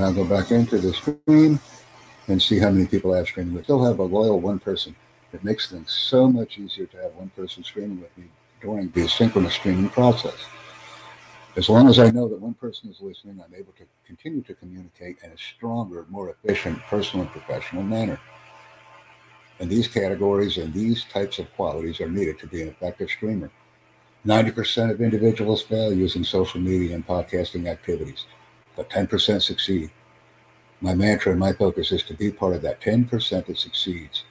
Now 0.00 0.10
go 0.12 0.24
back 0.24 0.50
into 0.50 0.78
the 0.78 0.92
stream 0.94 1.60
and 2.28 2.40
see 2.40 2.58
how 2.58 2.70
many 2.70 2.86
people 2.86 3.12
I 3.12 3.18
have 3.18 3.26
streaming 3.26 3.54
with. 3.54 3.66
They'll 3.66 3.84
have 3.84 3.98
a 3.98 4.04
loyal 4.04 4.40
one 4.40 4.58
person. 4.58 4.96
It 5.32 5.44
makes 5.44 5.70
things 5.70 5.92
so 5.92 6.28
much 6.28 6.58
easier 6.58 6.86
to 6.86 6.96
have 6.98 7.12
one 7.14 7.30
person 7.36 7.62
streaming 7.62 8.00
with 8.00 8.16
me 8.16 8.24
during 8.60 8.90
the 8.90 9.06
synchronous 9.08 9.54
streaming 9.54 9.90
process. 9.90 10.36
As 11.56 11.68
long 11.68 11.88
as 11.88 11.98
I 11.98 12.10
know 12.10 12.28
that 12.28 12.40
one 12.40 12.54
person 12.54 12.88
is 12.88 13.00
listening, 13.00 13.42
I'm 13.44 13.54
able 13.54 13.72
to 13.72 13.84
continue 14.06 14.40
to 14.42 14.54
communicate 14.54 15.18
in 15.22 15.30
a 15.30 15.36
stronger, 15.36 16.06
more 16.08 16.30
efficient, 16.30 16.78
personal 16.88 17.26
and 17.26 17.32
professional 17.32 17.82
manner. 17.82 18.18
And 19.58 19.68
these 19.68 19.88
categories 19.88 20.56
and 20.56 20.72
these 20.72 21.04
types 21.04 21.38
of 21.38 21.52
qualities 21.54 22.00
are 22.00 22.08
needed 22.08 22.38
to 22.38 22.46
be 22.46 22.62
an 22.62 22.68
effective 22.68 23.10
streamer. 23.10 23.50
90% 24.26 24.90
of 24.90 25.00
individuals 25.00 25.62
fail 25.62 25.92
using 25.92 26.24
social 26.24 26.60
media 26.60 26.94
and 26.94 27.06
podcasting 27.06 27.66
activities, 27.68 28.26
but 28.80 28.88
10% 28.88 29.42
succeed. 29.42 29.90
My 30.80 30.94
mantra 30.94 31.32
and 31.32 31.38
my 31.38 31.52
focus 31.52 31.92
is 31.92 32.02
to 32.04 32.14
be 32.14 32.30
part 32.32 32.54
of 32.54 32.62
that 32.62 32.80
10% 32.80 33.10
that 33.44 33.58
succeeds 33.58 34.24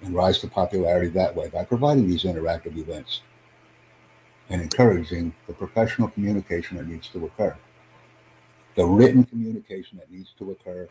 and 0.00 0.14
rise 0.14 0.38
to 0.38 0.48
popularity 0.48 1.08
that 1.08 1.36
way 1.36 1.50
by 1.50 1.62
providing 1.62 2.08
these 2.08 2.22
interactive 2.22 2.78
events 2.78 3.20
and 4.48 4.62
encouraging 4.62 5.34
the 5.46 5.52
professional 5.52 6.08
communication 6.08 6.78
that 6.78 6.88
needs 6.88 7.08
to 7.08 7.26
occur. 7.26 7.54
The 8.76 8.86
written 8.86 9.24
communication 9.24 9.98
that 9.98 10.10
needs 10.10 10.32
to 10.38 10.52
occur 10.52 10.88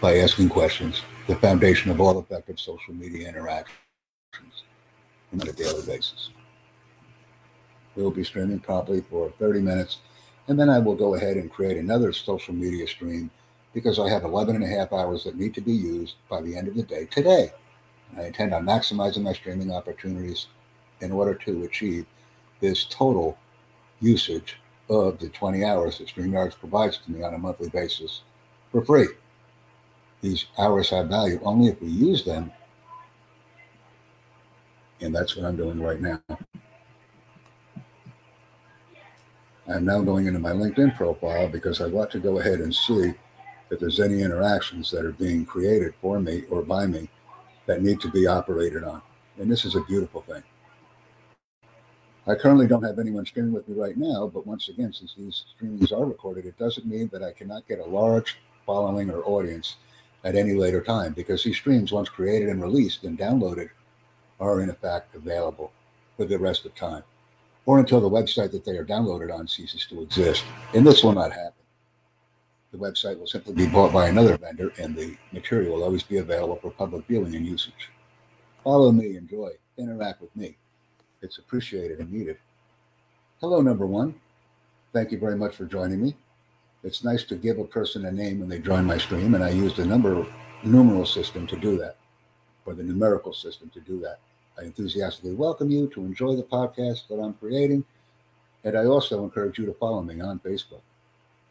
by 0.00 0.18
asking 0.18 0.50
questions, 0.50 1.02
the 1.26 1.34
foundation 1.34 1.90
of 1.90 2.00
all 2.00 2.20
effective 2.20 2.60
social 2.60 2.94
media 2.94 3.28
interactions 3.28 3.66
on 5.32 5.40
a 5.40 5.52
daily 5.52 5.84
basis. 5.84 6.30
We 7.96 8.04
will 8.04 8.12
be 8.12 8.22
streaming 8.22 8.60
probably 8.60 9.00
for 9.00 9.32
30 9.40 9.60
minutes, 9.60 9.98
and 10.48 10.58
then 10.58 10.68
I 10.68 10.78
will 10.78 10.94
go 10.94 11.14
ahead 11.14 11.36
and 11.36 11.52
create 11.52 11.76
another 11.76 12.12
social 12.12 12.54
media 12.54 12.86
stream 12.86 13.30
because 13.74 13.98
I 13.98 14.08
have 14.08 14.24
11 14.24 14.56
and 14.56 14.64
a 14.64 14.68
half 14.68 14.92
hours 14.92 15.24
that 15.24 15.36
need 15.36 15.54
to 15.54 15.60
be 15.60 15.72
used 15.72 16.16
by 16.28 16.40
the 16.42 16.56
end 16.56 16.68
of 16.68 16.74
the 16.74 16.82
day 16.82 17.06
today. 17.06 17.52
I 18.16 18.24
intend 18.24 18.52
on 18.52 18.66
maximizing 18.66 19.22
my 19.22 19.32
streaming 19.32 19.72
opportunities 19.72 20.48
in 21.00 21.12
order 21.12 21.34
to 21.34 21.64
achieve 21.64 22.06
this 22.60 22.84
total 22.84 23.38
usage 24.00 24.58
of 24.90 25.18
the 25.18 25.28
20 25.28 25.64
hours 25.64 25.98
that 25.98 26.08
StreamYards 26.08 26.58
provides 26.58 26.98
to 26.98 27.10
me 27.10 27.22
on 27.22 27.34
a 27.34 27.38
monthly 27.38 27.70
basis 27.70 28.22
for 28.70 28.84
free. 28.84 29.08
These 30.20 30.46
hours 30.58 30.90
have 30.90 31.08
value 31.08 31.40
only 31.42 31.68
if 31.68 31.80
we 31.80 31.88
use 31.88 32.24
them. 32.24 32.52
And 35.00 35.14
that's 35.14 35.36
what 35.36 35.46
I'm 35.46 35.56
doing 35.56 35.80
right 35.80 36.00
now. 36.00 36.20
I'm 39.68 39.84
now 39.84 40.00
going 40.00 40.26
into 40.26 40.40
my 40.40 40.50
LinkedIn 40.50 40.96
profile 40.96 41.48
because 41.48 41.80
I 41.80 41.86
want 41.86 42.10
to 42.12 42.18
go 42.18 42.38
ahead 42.38 42.58
and 42.58 42.74
see 42.74 43.14
if 43.70 43.78
there's 43.78 44.00
any 44.00 44.22
interactions 44.22 44.90
that 44.90 45.04
are 45.04 45.12
being 45.12 45.46
created 45.46 45.94
for 46.00 46.18
me 46.18 46.42
or 46.50 46.62
by 46.62 46.86
me 46.86 47.08
that 47.66 47.80
need 47.80 48.00
to 48.00 48.10
be 48.10 48.26
operated 48.26 48.82
on. 48.82 49.00
And 49.38 49.50
this 49.50 49.64
is 49.64 49.76
a 49.76 49.84
beautiful 49.84 50.22
thing. 50.22 50.42
I 52.26 52.34
currently 52.34 52.66
don't 52.66 52.82
have 52.82 52.98
anyone 52.98 53.24
streaming 53.24 53.52
with 53.52 53.68
me 53.68 53.76
right 53.76 53.96
now, 53.96 54.30
but 54.32 54.46
once 54.46 54.68
again, 54.68 54.92
since 54.92 55.14
these 55.16 55.44
streamings 55.56 55.92
are 55.92 56.04
recorded, 56.04 56.44
it 56.44 56.58
doesn't 56.58 56.86
mean 56.86 57.08
that 57.12 57.22
I 57.22 57.32
cannot 57.32 57.66
get 57.68 57.78
a 57.78 57.84
large 57.84 58.38
following 58.66 59.10
or 59.10 59.24
audience 59.24 59.76
at 60.24 60.34
any 60.34 60.54
later 60.54 60.80
time 60.80 61.12
because 61.12 61.42
these 61.44 61.56
streams, 61.56 61.92
once 61.92 62.08
created 62.08 62.48
and 62.48 62.60
released 62.62 63.04
and 63.04 63.18
downloaded, 63.18 63.70
are 64.40 64.60
in 64.60 64.70
effect 64.70 65.14
available 65.14 65.72
for 66.16 66.24
the 66.24 66.38
rest 66.38 66.66
of 66.66 66.74
time 66.74 67.04
or 67.66 67.78
until 67.78 68.00
the 68.00 68.10
website 68.10 68.50
that 68.52 68.64
they 68.64 68.76
are 68.76 68.84
downloaded 68.84 69.32
on 69.32 69.46
ceases 69.46 69.86
to 69.86 70.02
exist. 70.02 70.44
And 70.74 70.86
this 70.86 71.02
will 71.02 71.12
not 71.12 71.32
happen. 71.32 71.52
The 72.72 72.78
website 72.78 73.18
will 73.18 73.26
simply 73.26 73.54
be 73.54 73.66
bought 73.66 73.92
by 73.92 74.08
another 74.08 74.36
vendor 74.36 74.72
and 74.78 74.96
the 74.96 75.16
material 75.32 75.74
will 75.74 75.84
always 75.84 76.02
be 76.02 76.18
available 76.18 76.56
for 76.56 76.70
public 76.70 77.06
viewing 77.06 77.34
and 77.36 77.46
usage. 77.46 77.90
Follow 78.64 78.90
me, 78.92 79.16
enjoy, 79.16 79.50
interact 79.76 80.20
with 80.20 80.34
me. 80.34 80.56
It's 81.20 81.38
appreciated 81.38 81.98
and 82.00 82.10
needed. 82.10 82.38
Hello, 83.40 83.60
number 83.60 83.86
one. 83.86 84.14
Thank 84.92 85.12
you 85.12 85.18
very 85.18 85.36
much 85.36 85.54
for 85.54 85.64
joining 85.64 86.02
me. 86.02 86.16
It's 86.84 87.04
nice 87.04 87.24
to 87.24 87.36
give 87.36 87.58
a 87.58 87.64
person 87.64 88.06
a 88.06 88.12
name 88.12 88.40
when 88.40 88.48
they 88.48 88.58
join 88.58 88.84
my 88.84 88.98
stream, 88.98 89.34
and 89.34 89.44
I 89.44 89.50
use 89.50 89.74
the 89.74 89.86
number 89.86 90.26
numeral 90.64 91.06
system 91.06 91.46
to 91.46 91.56
do 91.56 91.78
that, 91.78 91.96
or 92.66 92.74
the 92.74 92.82
numerical 92.82 93.32
system 93.32 93.70
to 93.70 93.80
do 93.80 94.00
that. 94.00 94.18
I 94.58 94.64
enthusiastically 94.64 95.32
welcome 95.32 95.70
you 95.70 95.88
to 95.88 96.04
enjoy 96.04 96.36
the 96.36 96.42
podcast 96.42 97.08
that 97.08 97.18
I'm 97.18 97.32
creating, 97.34 97.84
and 98.64 98.76
I 98.76 98.84
also 98.84 99.24
encourage 99.24 99.58
you 99.58 99.64
to 99.66 99.72
follow 99.74 100.02
me 100.02 100.20
on 100.20 100.40
Facebook 100.40 100.82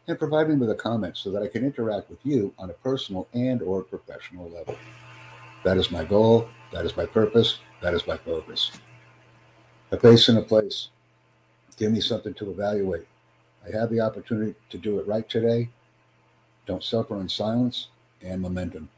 and 0.06 0.18
provide 0.18 0.48
me 0.48 0.54
with 0.54 0.70
a 0.70 0.74
comment 0.74 1.16
so 1.16 1.30
that 1.32 1.42
I 1.42 1.48
can 1.48 1.64
interact 1.64 2.10
with 2.10 2.20
you 2.24 2.54
on 2.58 2.70
a 2.70 2.74
personal 2.74 3.26
and 3.34 3.60
or 3.60 3.82
professional 3.82 4.48
level. 4.48 4.76
That 5.64 5.78
is 5.78 5.90
my 5.90 6.04
goal, 6.04 6.48
that 6.72 6.84
is 6.84 6.96
my 6.96 7.06
purpose, 7.06 7.58
that 7.80 7.92
is 7.92 8.06
my 8.06 8.16
focus. 8.16 8.70
A 9.90 9.98
face 9.98 10.28
and 10.28 10.38
a 10.38 10.42
place. 10.42 10.88
Give 11.76 11.90
me 11.90 12.00
something 12.00 12.34
to 12.34 12.50
evaluate. 12.50 13.06
I 13.66 13.76
have 13.76 13.90
the 13.90 14.00
opportunity 14.00 14.54
to 14.70 14.78
do 14.78 15.00
it 15.00 15.06
right 15.08 15.28
today. 15.28 15.70
Don't 16.66 16.84
suffer 16.84 17.20
in 17.20 17.28
silence 17.28 17.88
and 18.20 18.40
momentum. 18.40 18.88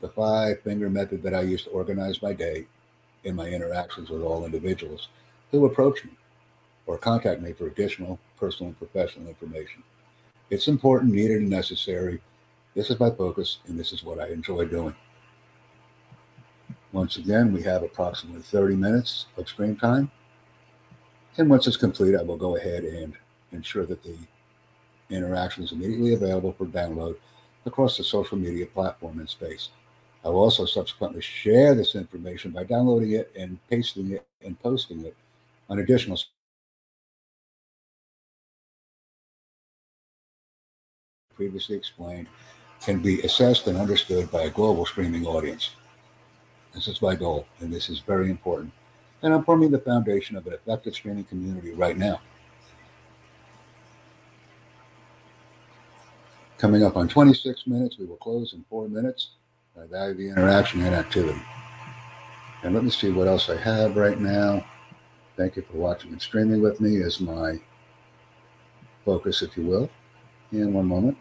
The 0.00 0.08
five 0.08 0.62
finger 0.62 0.88
method 0.88 1.22
that 1.24 1.34
I 1.34 1.42
use 1.42 1.64
to 1.64 1.70
organize 1.70 2.22
my 2.22 2.32
day 2.32 2.66
in 3.24 3.36
my 3.36 3.48
interactions 3.48 4.10
with 4.10 4.22
all 4.22 4.44
individuals 4.44 5.08
who 5.50 5.64
approach 5.66 6.04
me 6.04 6.10
or 6.86 6.98
contact 6.98 7.40
me 7.40 7.52
for 7.52 7.66
additional 7.66 8.18
personal 8.36 8.68
and 8.68 8.78
professional 8.78 9.28
information. 9.28 9.82
It's 10.50 10.68
important, 10.68 11.12
needed, 11.12 11.38
and 11.38 11.50
necessary. 11.50 12.20
This 12.74 12.90
is 12.90 12.98
my 12.98 13.10
focus, 13.10 13.58
and 13.66 13.78
this 13.78 13.92
is 13.92 14.02
what 14.02 14.18
I 14.18 14.28
enjoy 14.28 14.66
doing. 14.66 14.94
Once 16.92 17.16
again, 17.16 17.52
we 17.52 17.62
have 17.62 17.82
approximately 17.82 18.42
30 18.42 18.76
minutes 18.76 19.26
of 19.36 19.48
screen 19.48 19.76
time. 19.76 20.10
And 21.38 21.48
once 21.48 21.66
it's 21.66 21.76
complete, 21.76 22.16
I 22.16 22.22
will 22.22 22.36
go 22.36 22.56
ahead 22.56 22.84
and 22.84 23.14
ensure 23.52 23.86
that 23.86 24.02
the 24.02 24.16
interaction 25.08 25.64
is 25.64 25.72
immediately 25.72 26.14
available 26.14 26.52
for 26.52 26.66
download 26.66 27.16
across 27.64 27.96
the 27.96 28.04
social 28.04 28.36
media 28.36 28.66
platform 28.66 29.20
and 29.20 29.28
space. 29.28 29.70
I 30.24 30.28
will 30.28 30.40
also 30.40 30.66
subsequently 30.66 31.20
share 31.20 31.74
this 31.74 31.94
information 31.94 32.52
by 32.52 32.64
downloading 32.64 33.12
it 33.12 33.32
and 33.36 33.58
pasting 33.68 34.12
it 34.12 34.26
and 34.44 34.58
posting 34.60 35.04
it 35.04 35.16
on 35.68 35.80
additional 35.80 36.18
previously 41.34 41.76
explained 41.76 42.28
can 42.80 43.00
be 43.00 43.20
assessed 43.22 43.66
and 43.66 43.76
understood 43.78 44.30
by 44.30 44.42
a 44.42 44.50
global 44.50 44.84
streaming 44.86 45.26
audience. 45.26 45.70
This 46.74 46.88
is 46.88 47.02
my 47.02 47.14
goal, 47.14 47.46
and 47.60 47.72
this 47.72 47.88
is 47.88 48.00
very 48.00 48.30
important. 48.30 48.72
And 49.22 49.32
I'm 49.32 49.44
forming 49.44 49.70
the 49.70 49.78
foundation 49.78 50.36
of 50.36 50.46
an 50.46 50.52
effective 50.52 50.94
streaming 50.94 51.24
community 51.24 51.72
right 51.72 51.96
now. 51.96 52.20
Coming 56.58 56.84
up 56.84 56.96
on 56.96 57.08
26 57.08 57.66
minutes, 57.66 57.98
we 57.98 58.06
will 58.06 58.16
close 58.16 58.52
in 58.52 58.64
four 58.70 58.88
minutes. 58.88 59.30
Uh, 59.76 59.82
I 59.82 59.86
value 59.86 60.14
the 60.14 60.28
interaction 60.28 60.82
and 60.82 60.94
activity. 60.94 61.40
And 62.62 62.74
let 62.74 62.84
me 62.84 62.90
see 62.90 63.10
what 63.10 63.28
else 63.28 63.48
I 63.50 63.56
have 63.56 63.96
right 63.96 64.18
now. 64.18 64.64
Thank 65.36 65.56
you 65.56 65.62
for 65.62 65.76
watching 65.76 66.12
and 66.12 66.20
streaming 66.20 66.60
with 66.60 66.80
me 66.80 66.96
is 66.96 67.20
my 67.20 67.60
focus, 69.04 69.42
if 69.42 69.56
you 69.56 69.64
will. 69.64 69.90
In 70.52 70.72
one 70.72 70.86
moment. 70.86 71.16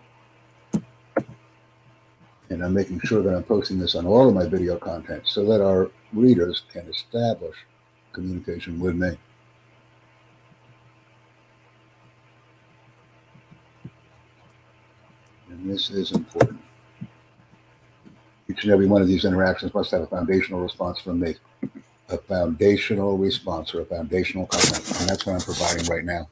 And 2.50 2.64
I'm 2.64 2.74
making 2.74 3.00
sure 3.06 3.24
that 3.24 3.34
I'm 3.34 3.44
posting 3.44 3.80
this 3.80 3.96
on 3.96 4.06
all 4.06 4.28
of 4.28 4.36
my 4.36 4.46
video 4.46 4.78
content 4.78 5.24
so 5.26 5.46
that 5.46 5.62
our 5.62 5.90
readers 6.12 6.64
can 6.72 6.86
establish 6.90 7.56
communication 8.12 8.78
with 8.78 8.96
me. 8.96 9.18
And 15.50 15.72
this 15.72 15.90
is 15.90 16.12
important. 16.12 16.60
Each 18.52 18.64
and 18.64 18.74
every 18.74 18.88
one 18.88 19.02
of 19.02 19.08
these 19.08 19.26
interactions 19.26 19.74
must 19.74 19.92
have 19.92 20.02
a 20.02 20.08
foundational 20.08 20.60
response 20.62 21.00
from 21.00 21.20
me. 21.22 21.36
A 22.10 22.18
foundational 22.18 23.18
response 23.18 23.74
or 23.74 23.82
a 23.82 23.86
foundational 23.86 24.46
comment. 24.48 25.00
And 25.00 25.10
that's 25.10 25.26
what 25.26 25.36
I'm 25.36 25.42
providing 25.42 25.86
right 25.86 26.04
now. 26.04 26.28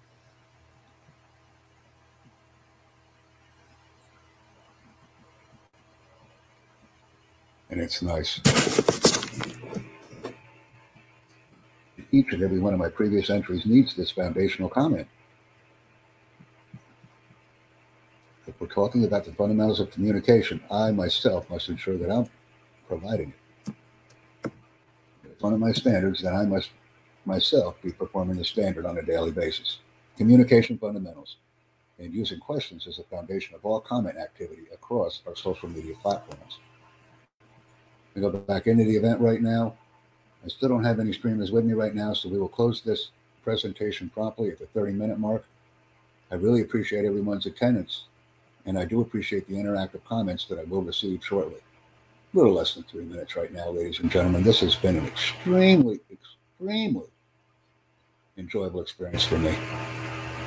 and 7.70 7.86
it's 7.86 8.02
nice. 8.02 8.40
Each 12.12 12.34
and 12.34 12.44
every 12.44 12.60
one 12.60 12.74
of 12.74 12.80
my 12.80 12.90
previous 12.90 13.30
entries 13.30 13.66
needs 13.66 13.96
this 13.96 14.12
foundational 14.12 14.70
comment. 14.70 15.08
If 18.48 18.59
we're 18.59 18.59
talking 18.70 19.04
about 19.04 19.26
the 19.26 19.34
fundamentals 19.34 19.80
of 19.80 19.92
communication, 19.92 20.62
I 20.72 20.92
myself 20.92 21.50
must 21.50 21.70
ensure 21.70 21.98
that 21.98 22.12
I'm 22.12 22.28
providing 22.88 23.34
it. 23.34 24.52
It's 25.24 25.42
one 25.42 25.54
of 25.54 25.60
my 25.60 25.72
standards 25.72 26.22
that 26.22 26.34
I 26.34 26.46
must 26.46 26.70
myself 27.26 27.76
be 27.82 27.92
performing 27.92 28.38
the 28.38 28.46
standard 28.46 28.86
on 28.86 28.98
a 28.98 29.04
daily 29.04 29.32
basis. 29.32 29.80
Communication 30.18 30.78
fundamentals 30.78 31.38
and 32.00 32.14
using 32.14 32.40
questions 32.40 32.88
as 32.88 33.00
a 33.00 33.04
foundation 33.04 33.56
of 33.56 33.66
all 33.66 33.80
comment 33.80 34.18
activity 34.18 34.64
across 34.74 35.22
our 35.28 35.36
social 35.36 35.70
media 35.70 35.96
platforms. 36.02 36.60
I 38.16 38.22
go 38.22 38.32
back 38.32 38.68
into 38.68 38.86
the 38.86 38.96
event 38.96 39.20
right 39.20 39.42
now. 39.42 39.76
I 40.44 40.48
still 40.48 40.70
don't 40.70 40.84
have 40.84 41.00
any 41.00 41.14
streamers 41.14 41.52
with 41.52 41.66
me 41.66 41.74
right 41.74 41.94
now, 41.94 42.14
so 42.14 42.30
we 42.30 42.40
will 42.40 42.48
close 42.48 42.82
this 42.82 43.12
presentation 43.44 44.10
promptly 44.10 44.50
at 44.50 44.60
the 44.60 44.66
30 44.68 44.94
minute 44.94 45.20
mark. 45.20 45.46
I 46.32 46.36
really 46.36 46.62
appreciate 46.62 47.06
everyone's 47.06 47.46
attendance, 47.46 48.06
and 48.70 48.78
I 48.78 48.86
do 48.86 49.02
appreciate 49.02 49.48
the 49.48 49.56
interactive 49.56 50.04
comments 50.06 50.46
that 50.46 50.60
I 50.60 50.64
will 50.66 50.84
receive 50.84 51.26
shortly. 51.26 51.56
A 51.56 52.38
little 52.38 52.54
less 52.54 52.76
than 52.76 52.84
three 52.84 53.04
minutes 53.04 53.36
right 53.36 53.52
now, 53.52 53.72
ladies 53.72 54.00
and 54.00 54.12
gentlemen. 54.12 54.44
This 54.44 54.60
has 54.60 54.76
been 54.76 54.96
an 54.96 55.08
extremely, 55.08 56.00
extremely 56.12 57.08
enjoyable 58.38 58.82
experience 58.82 59.26
for 59.26 59.40
me. 59.40 59.58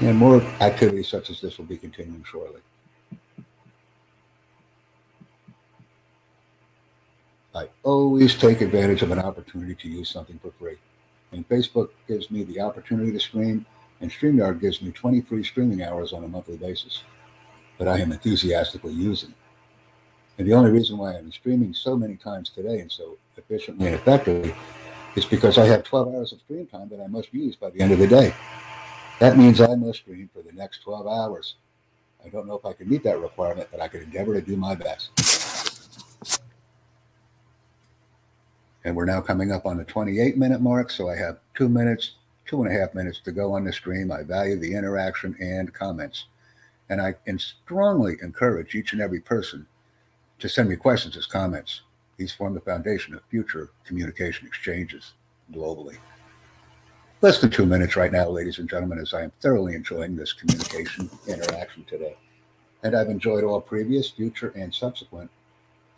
And 0.00 0.16
more 0.16 0.40
activities 0.60 1.08
such 1.08 1.30
as 1.30 1.40
this 1.40 1.58
will 1.58 1.64
be 1.64 1.76
continuing 1.76 2.22
shortly. 2.22 2.60
I 7.56 7.68
always 7.82 8.36
take 8.36 8.60
advantage 8.60 9.02
of 9.02 9.10
an 9.10 9.18
opportunity 9.18 9.74
to 9.74 9.88
use 9.88 10.08
something 10.08 10.38
for 10.38 10.52
free. 10.60 10.76
And 11.32 11.46
Facebook 11.48 11.88
gives 12.06 12.30
me 12.30 12.44
the 12.44 12.60
opportunity 12.60 13.10
to 13.10 13.18
stream, 13.18 13.66
and 14.00 14.12
StreamYard 14.12 14.60
gives 14.60 14.80
me 14.80 14.92
20 14.92 15.22
free 15.22 15.42
streaming 15.42 15.82
hours 15.82 16.12
on 16.12 16.22
a 16.22 16.28
monthly 16.28 16.56
basis 16.56 17.02
that 17.82 17.92
I 17.92 18.00
am 18.00 18.12
enthusiastically 18.12 18.92
using. 18.92 19.34
And 20.38 20.46
the 20.46 20.54
only 20.54 20.70
reason 20.70 20.98
why 20.98 21.14
I'm 21.14 21.32
streaming 21.32 21.74
so 21.74 21.96
many 21.96 22.14
times 22.14 22.50
today 22.50 22.78
and 22.78 22.90
so 22.90 23.18
efficiently 23.36 23.86
and 23.86 23.96
effectively 23.96 24.54
is 25.16 25.24
because 25.24 25.58
I 25.58 25.66
have 25.66 25.82
12 25.82 26.14
hours 26.14 26.32
of 26.32 26.38
stream 26.40 26.66
time 26.66 26.88
that 26.90 27.00
I 27.00 27.08
must 27.08 27.34
use 27.34 27.56
by 27.56 27.70
the 27.70 27.80
end 27.80 27.92
of 27.92 27.98
the 27.98 28.06
day. 28.06 28.32
That 29.18 29.36
means 29.36 29.60
I 29.60 29.74
must 29.74 29.98
stream 29.98 30.30
for 30.32 30.42
the 30.42 30.52
next 30.52 30.82
12 30.82 31.08
hours. 31.08 31.56
I 32.24 32.28
don't 32.28 32.46
know 32.46 32.54
if 32.54 32.64
I 32.64 32.72
can 32.72 32.88
meet 32.88 33.02
that 33.02 33.18
requirement, 33.18 33.68
but 33.72 33.80
I 33.80 33.88
can 33.88 34.02
endeavor 34.02 34.34
to 34.34 34.40
do 34.40 34.56
my 34.56 34.76
best. 34.76 35.10
And 38.84 38.94
we're 38.94 39.06
now 39.06 39.20
coming 39.20 39.50
up 39.50 39.66
on 39.66 39.76
the 39.76 39.84
28 39.84 40.36
minute 40.36 40.60
mark. 40.60 40.90
So 40.90 41.10
I 41.10 41.16
have 41.16 41.38
two 41.54 41.68
minutes, 41.68 42.12
two 42.46 42.62
and 42.62 42.72
a 42.72 42.78
half 42.78 42.94
minutes 42.94 43.18
to 43.24 43.32
go 43.32 43.52
on 43.54 43.64
the 43.64 43.72
stream. 43.72 44.12
I 44.12 44.22
value 44.22 44.56
the 44.56 44.72
interaction 44.72 45.36
and 45.40 45.72
comments. 45.74 46.26
And 46.88 47.00
I 47.00 47.12
can 47.12 47.38
strongly 47.38 48.16
encourage 48.22 48.74
each 48.74 48.92
and 48.92 49.00
every 49.00 49.20
person 49.20 49.66
to 50.38 50.48
send 50.48 50.68
me 50.68 50.76
questions 50.76 51.16
as 51.16 51.26
comments. 51.26 51.82
These 52.16 52.32
form 52.32 52.54
the 52.54 52.60
foundation 52.60 53.14
of 53.14 53.22
future 53.30 53.70
communication 53.84 54.46
exchanges 54.46 55.12
globally. 55.52 55.96
Less 57.20 57.40
than 57.40 57.50
two 57.50 57.66
minutes 57.66 57.94
right 57.94 58.10
now, 58.10 58.28
ladies 58.28 58.58
and 58.58 58.68
gentlemen, 58.68 58.98
as 58.98 59.14
I 59.14 59.22
am 59.22 59.32
thoroughly 59.40 59.76
enjoying 59.76 60.16
this 60.16 60.32
communication 60.32 61.08
interaction 61.28 61.84
today. 61.84 62.16
And 62.82 62.96
I've 62.96 63.08
enjoyed 63.08 63.44
all 63.44 63.60
previous, 63.60 64.10
future, 64.10 64.52
and 64.56 64.74
subsequent 64.74 65.30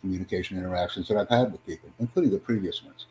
communication 0.01 0.57
interactions 0.57 1.07
that 1.07 1.17
I've 1.17 1.29
had 1.29 1.51
with 1.51 1.65
people, 1.65 1.89
including 1.97 2.31
the 2.31 2.37
previous 2.37 2.83
ones, 2.83 3.07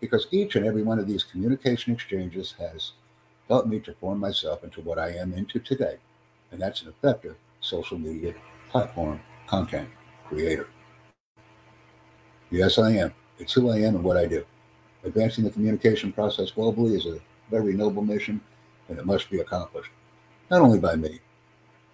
because 0.00 0.26
each 0.30 0.56
and 0.56 0.64
every 0.64 0.82
one 0.82 0.98
of 0.98 1.06
these 1.06 1.22
communication 1.22 1.92
exchanges 1.92 2.54
has 2.58 2.92
helped 3.46 3.68
me 3.68 3.78
to 3.80 3.92
form 3.94 4.18
myself 4.18 4.64
into 4.64 4.80
what 4.80 4.98
I 4.98 5.10
am 5.10 5.34
into 5.34 5.58
today, 5.58 5.98
and 6.52 6.60
that's 6.60 6.82
an 6.82 6.88
effective 6.88 7.36
social 7.60 7.98
media 7.98 8.34
platform 8.70 9.20
content 9.46 9.88
creator. 10.26 10.68
Yes, 12.50 12.78
I 12.78 12.90
am. 12.92 13.14
It's 13.38 13.52
who 13.52 13.70
I 13.70 13.78
am 13.78 13.96
and 13.96 14.04
what 14.04 14.16
I 14.16 14.26
do. 14.26 14.44
Advancing 15.04 15.44
the 15.44 15.50
communication 15.50 16.12
process 16.12 16.50
globally 16.50 16.96
is 16.96 17.06
a 17.06 17.20
very 17.50 17.74
noble 17.74 18.02
mission, 18.02 18.40
and 18.88 18.98
it 18.98 19.06
must 19.06 19.30
be 19.30 19.40
accomplished, 19.40 19.90
not 20.50 20.60
only 20.60 20.78
by 20.78 20.94
me, 20.94 21.20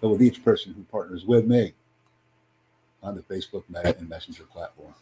but 0.01 0.09
with 0.09 0.21
each 0.21 0.43
person 0.43 0.73
who 0.73 0.83
partners 0.83 1.25
with 1.25 1.45
me 1.45 1.73
on 3.01 3.15
the 3.15 3.21
Facebook 3.23 3.63
Meta 3.69 3.95
and 3.97 4.09
Messenger 4.09 4.43
platform. 4.43 4.93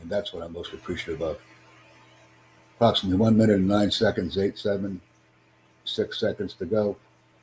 And 0.00 0.10
that's 0.10 0.32
what 0.32 0.42
I'm 0.42 0.52
most 0.52 0.72
appreciative 0.72 1.22
of. 1.22 1.38
Approximately 2.76 3.18
one 3.18 3.36
minute 3.36 3.56
and 3.56 3.68
nine 3.68 3.90
seconds, 3.90 4.36
eight, 4.38 4.58
seven, 4.58 5.00
six 5.84 6.18
seconds 6.18 6.54
to 6.54 6.66
go. 6.66 6.96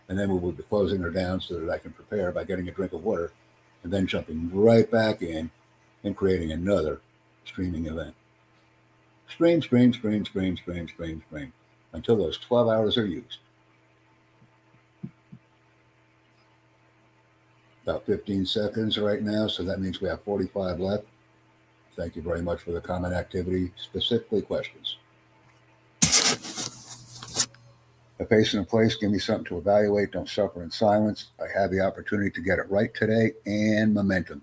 And 0.10 0.20
then 0.20 0.30
we 0.30 0.40
will 0.40 0.52
be 0.52 0.64
closing 0.64 1.02
her 1.02 1.12
down 1.12 1.40
so 1.40 1.60
that 1.60 1.70
I 1.70 1.78
can 1.78 1.92
prepare 1.92 2.32
by 2.32 2.44
getting 2.44 2.68
a 2.68 2.72
drink 2.72 2.94
of 2.94 3.04
water 3.04 3.32
and 3.84 3.94
then 3.94 4.08
jumping 4.08 4.50
right 4.54 4.90
back 4.90 5.22
in 5.22 5.52
and 6.04 6.18
creating 6.18 6.52
another 6.52 7.00
streaming 7.46 7.86
event. 7.86 8.16
Stream, 9.30 9.62
stream, 9.62 9.94
stream, 9.94 10.26
stream, 10.26 10.58
stream, 10.58 10.88
stream, 10.88 11.24
stream 11.28 11.54
until 11.94 12.18
those 12.18 12.38
12 12.38 12.68
hours 12.68 12.98
are 12.98 13.06
used. 13.06 13.38
about 17.90 18.06
15 18.06 18.46
seconds 18.46 19.00
right 19.00 19.24
now, 19.24 19.48
so 19.48 19.64
that 19.64 19.82
means 19.82 20.00
we 20.00 20.08
have 20.08 20.22
45 20.22 20.80
left. 20.80 21.06
Thank 21.96 22.16
you 22.16 22.22
very 22.22 22.42
much 22.42 22.62
for 22.62 22.72
the 22.72 22.82
comment 22.82 23.16
activity, 23.16 23.72
specifically 23.78 24.44
questions. 24.44 24.98
A 28.20 28.26
pace 28.26 28.54
and 28.54 28.64
a 28.64 28.66
place, 28.66 28.96
give 28.96 29.12
me 29.12 29.20
something 29.20 29.46
to 29.46 29.58
evaluate. 29.58 30.12
Don't 30.12 30.28
suffer 30.28 30.62
in 30.62 30.70
silence. 30.70 31.28
I 31.40 31.46
have 31.58 31.72
the 31.72 31.80
opportunity 31.80 32.30
to 32.32 32.42
get 32.42 32.60
it 32.60 32.70
right 32.70 32.94
today 32.94 33.32
and 33.46 33.94
momentum. 33.94 34.42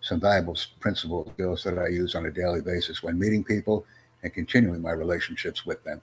Some 0.00 0.20
valuable 0.20 0.56
principles 0.80 1.30
skills 1.32 1.62
that 1.62 1.78
I 1.78 1.88
use 1.88 2.14
on 2.16 2.26
a 2.26 2.30
daily 2.30 2.60
basis 2.60 3.02
when 3.02 3.18
meeting 3.18 3.44
people 3.44 3.86
and 4.22 4.34
continuing 4.34 4.82
my 4.82 4.90
relationships 4.90 5.64
with 5.64 5.82
them. 5.84 6.00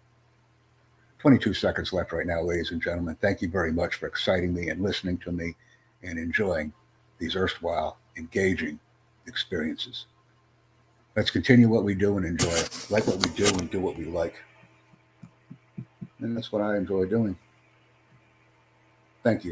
22 1.19 1.53
seconds 1.53 1.91
left 1.91 2.13
right 2.13 2.27
now, 2.27 2.41
ladies 2.41 2.71
and 2.71 2.81
gentlemen. 2.81 3.17
Thank 3.19 3.41
you 3.41 3.49
very 3.49 3.73
much 3.73 3.95
for 3.95 4.07
exciting 4.07 4.53
me 4.53 4.69
and 4.69 4.81
listening 4.81 5.17
to 5.19 5.31
me 5.31 5.55
and 6.03 6.17
enjoying 6.17 6.71
these 7.17 7.35
erstwhile 7.35 7.97
engaging 8.15 8.79
experiences. 9.25 10.05
Let's 11.15 11.31
continue 11.31 11.67
what 11.67 11.83
we 11.83 11.95
do 11.95 12.17
and 12.17 12.25
enjoy 12.25 12.51
it. 12.51 12.87
Like 12.89 13.07
what 13.07 13.17
we 13.17 13.31
do 13.31 13.47
and 13.57 13.69
do 13.69 13.81
what 13.81 13.97
we 13.97 14.05
like. 14.05 14.35
And 16.19 16.35
that's 16.37 16.51
what 16.51 16.61
I 16.61 16.77
enjoy 16.77 17.05
doing. 17.05 17.37
Thank 19.23 19.41
you. 19.41 19.45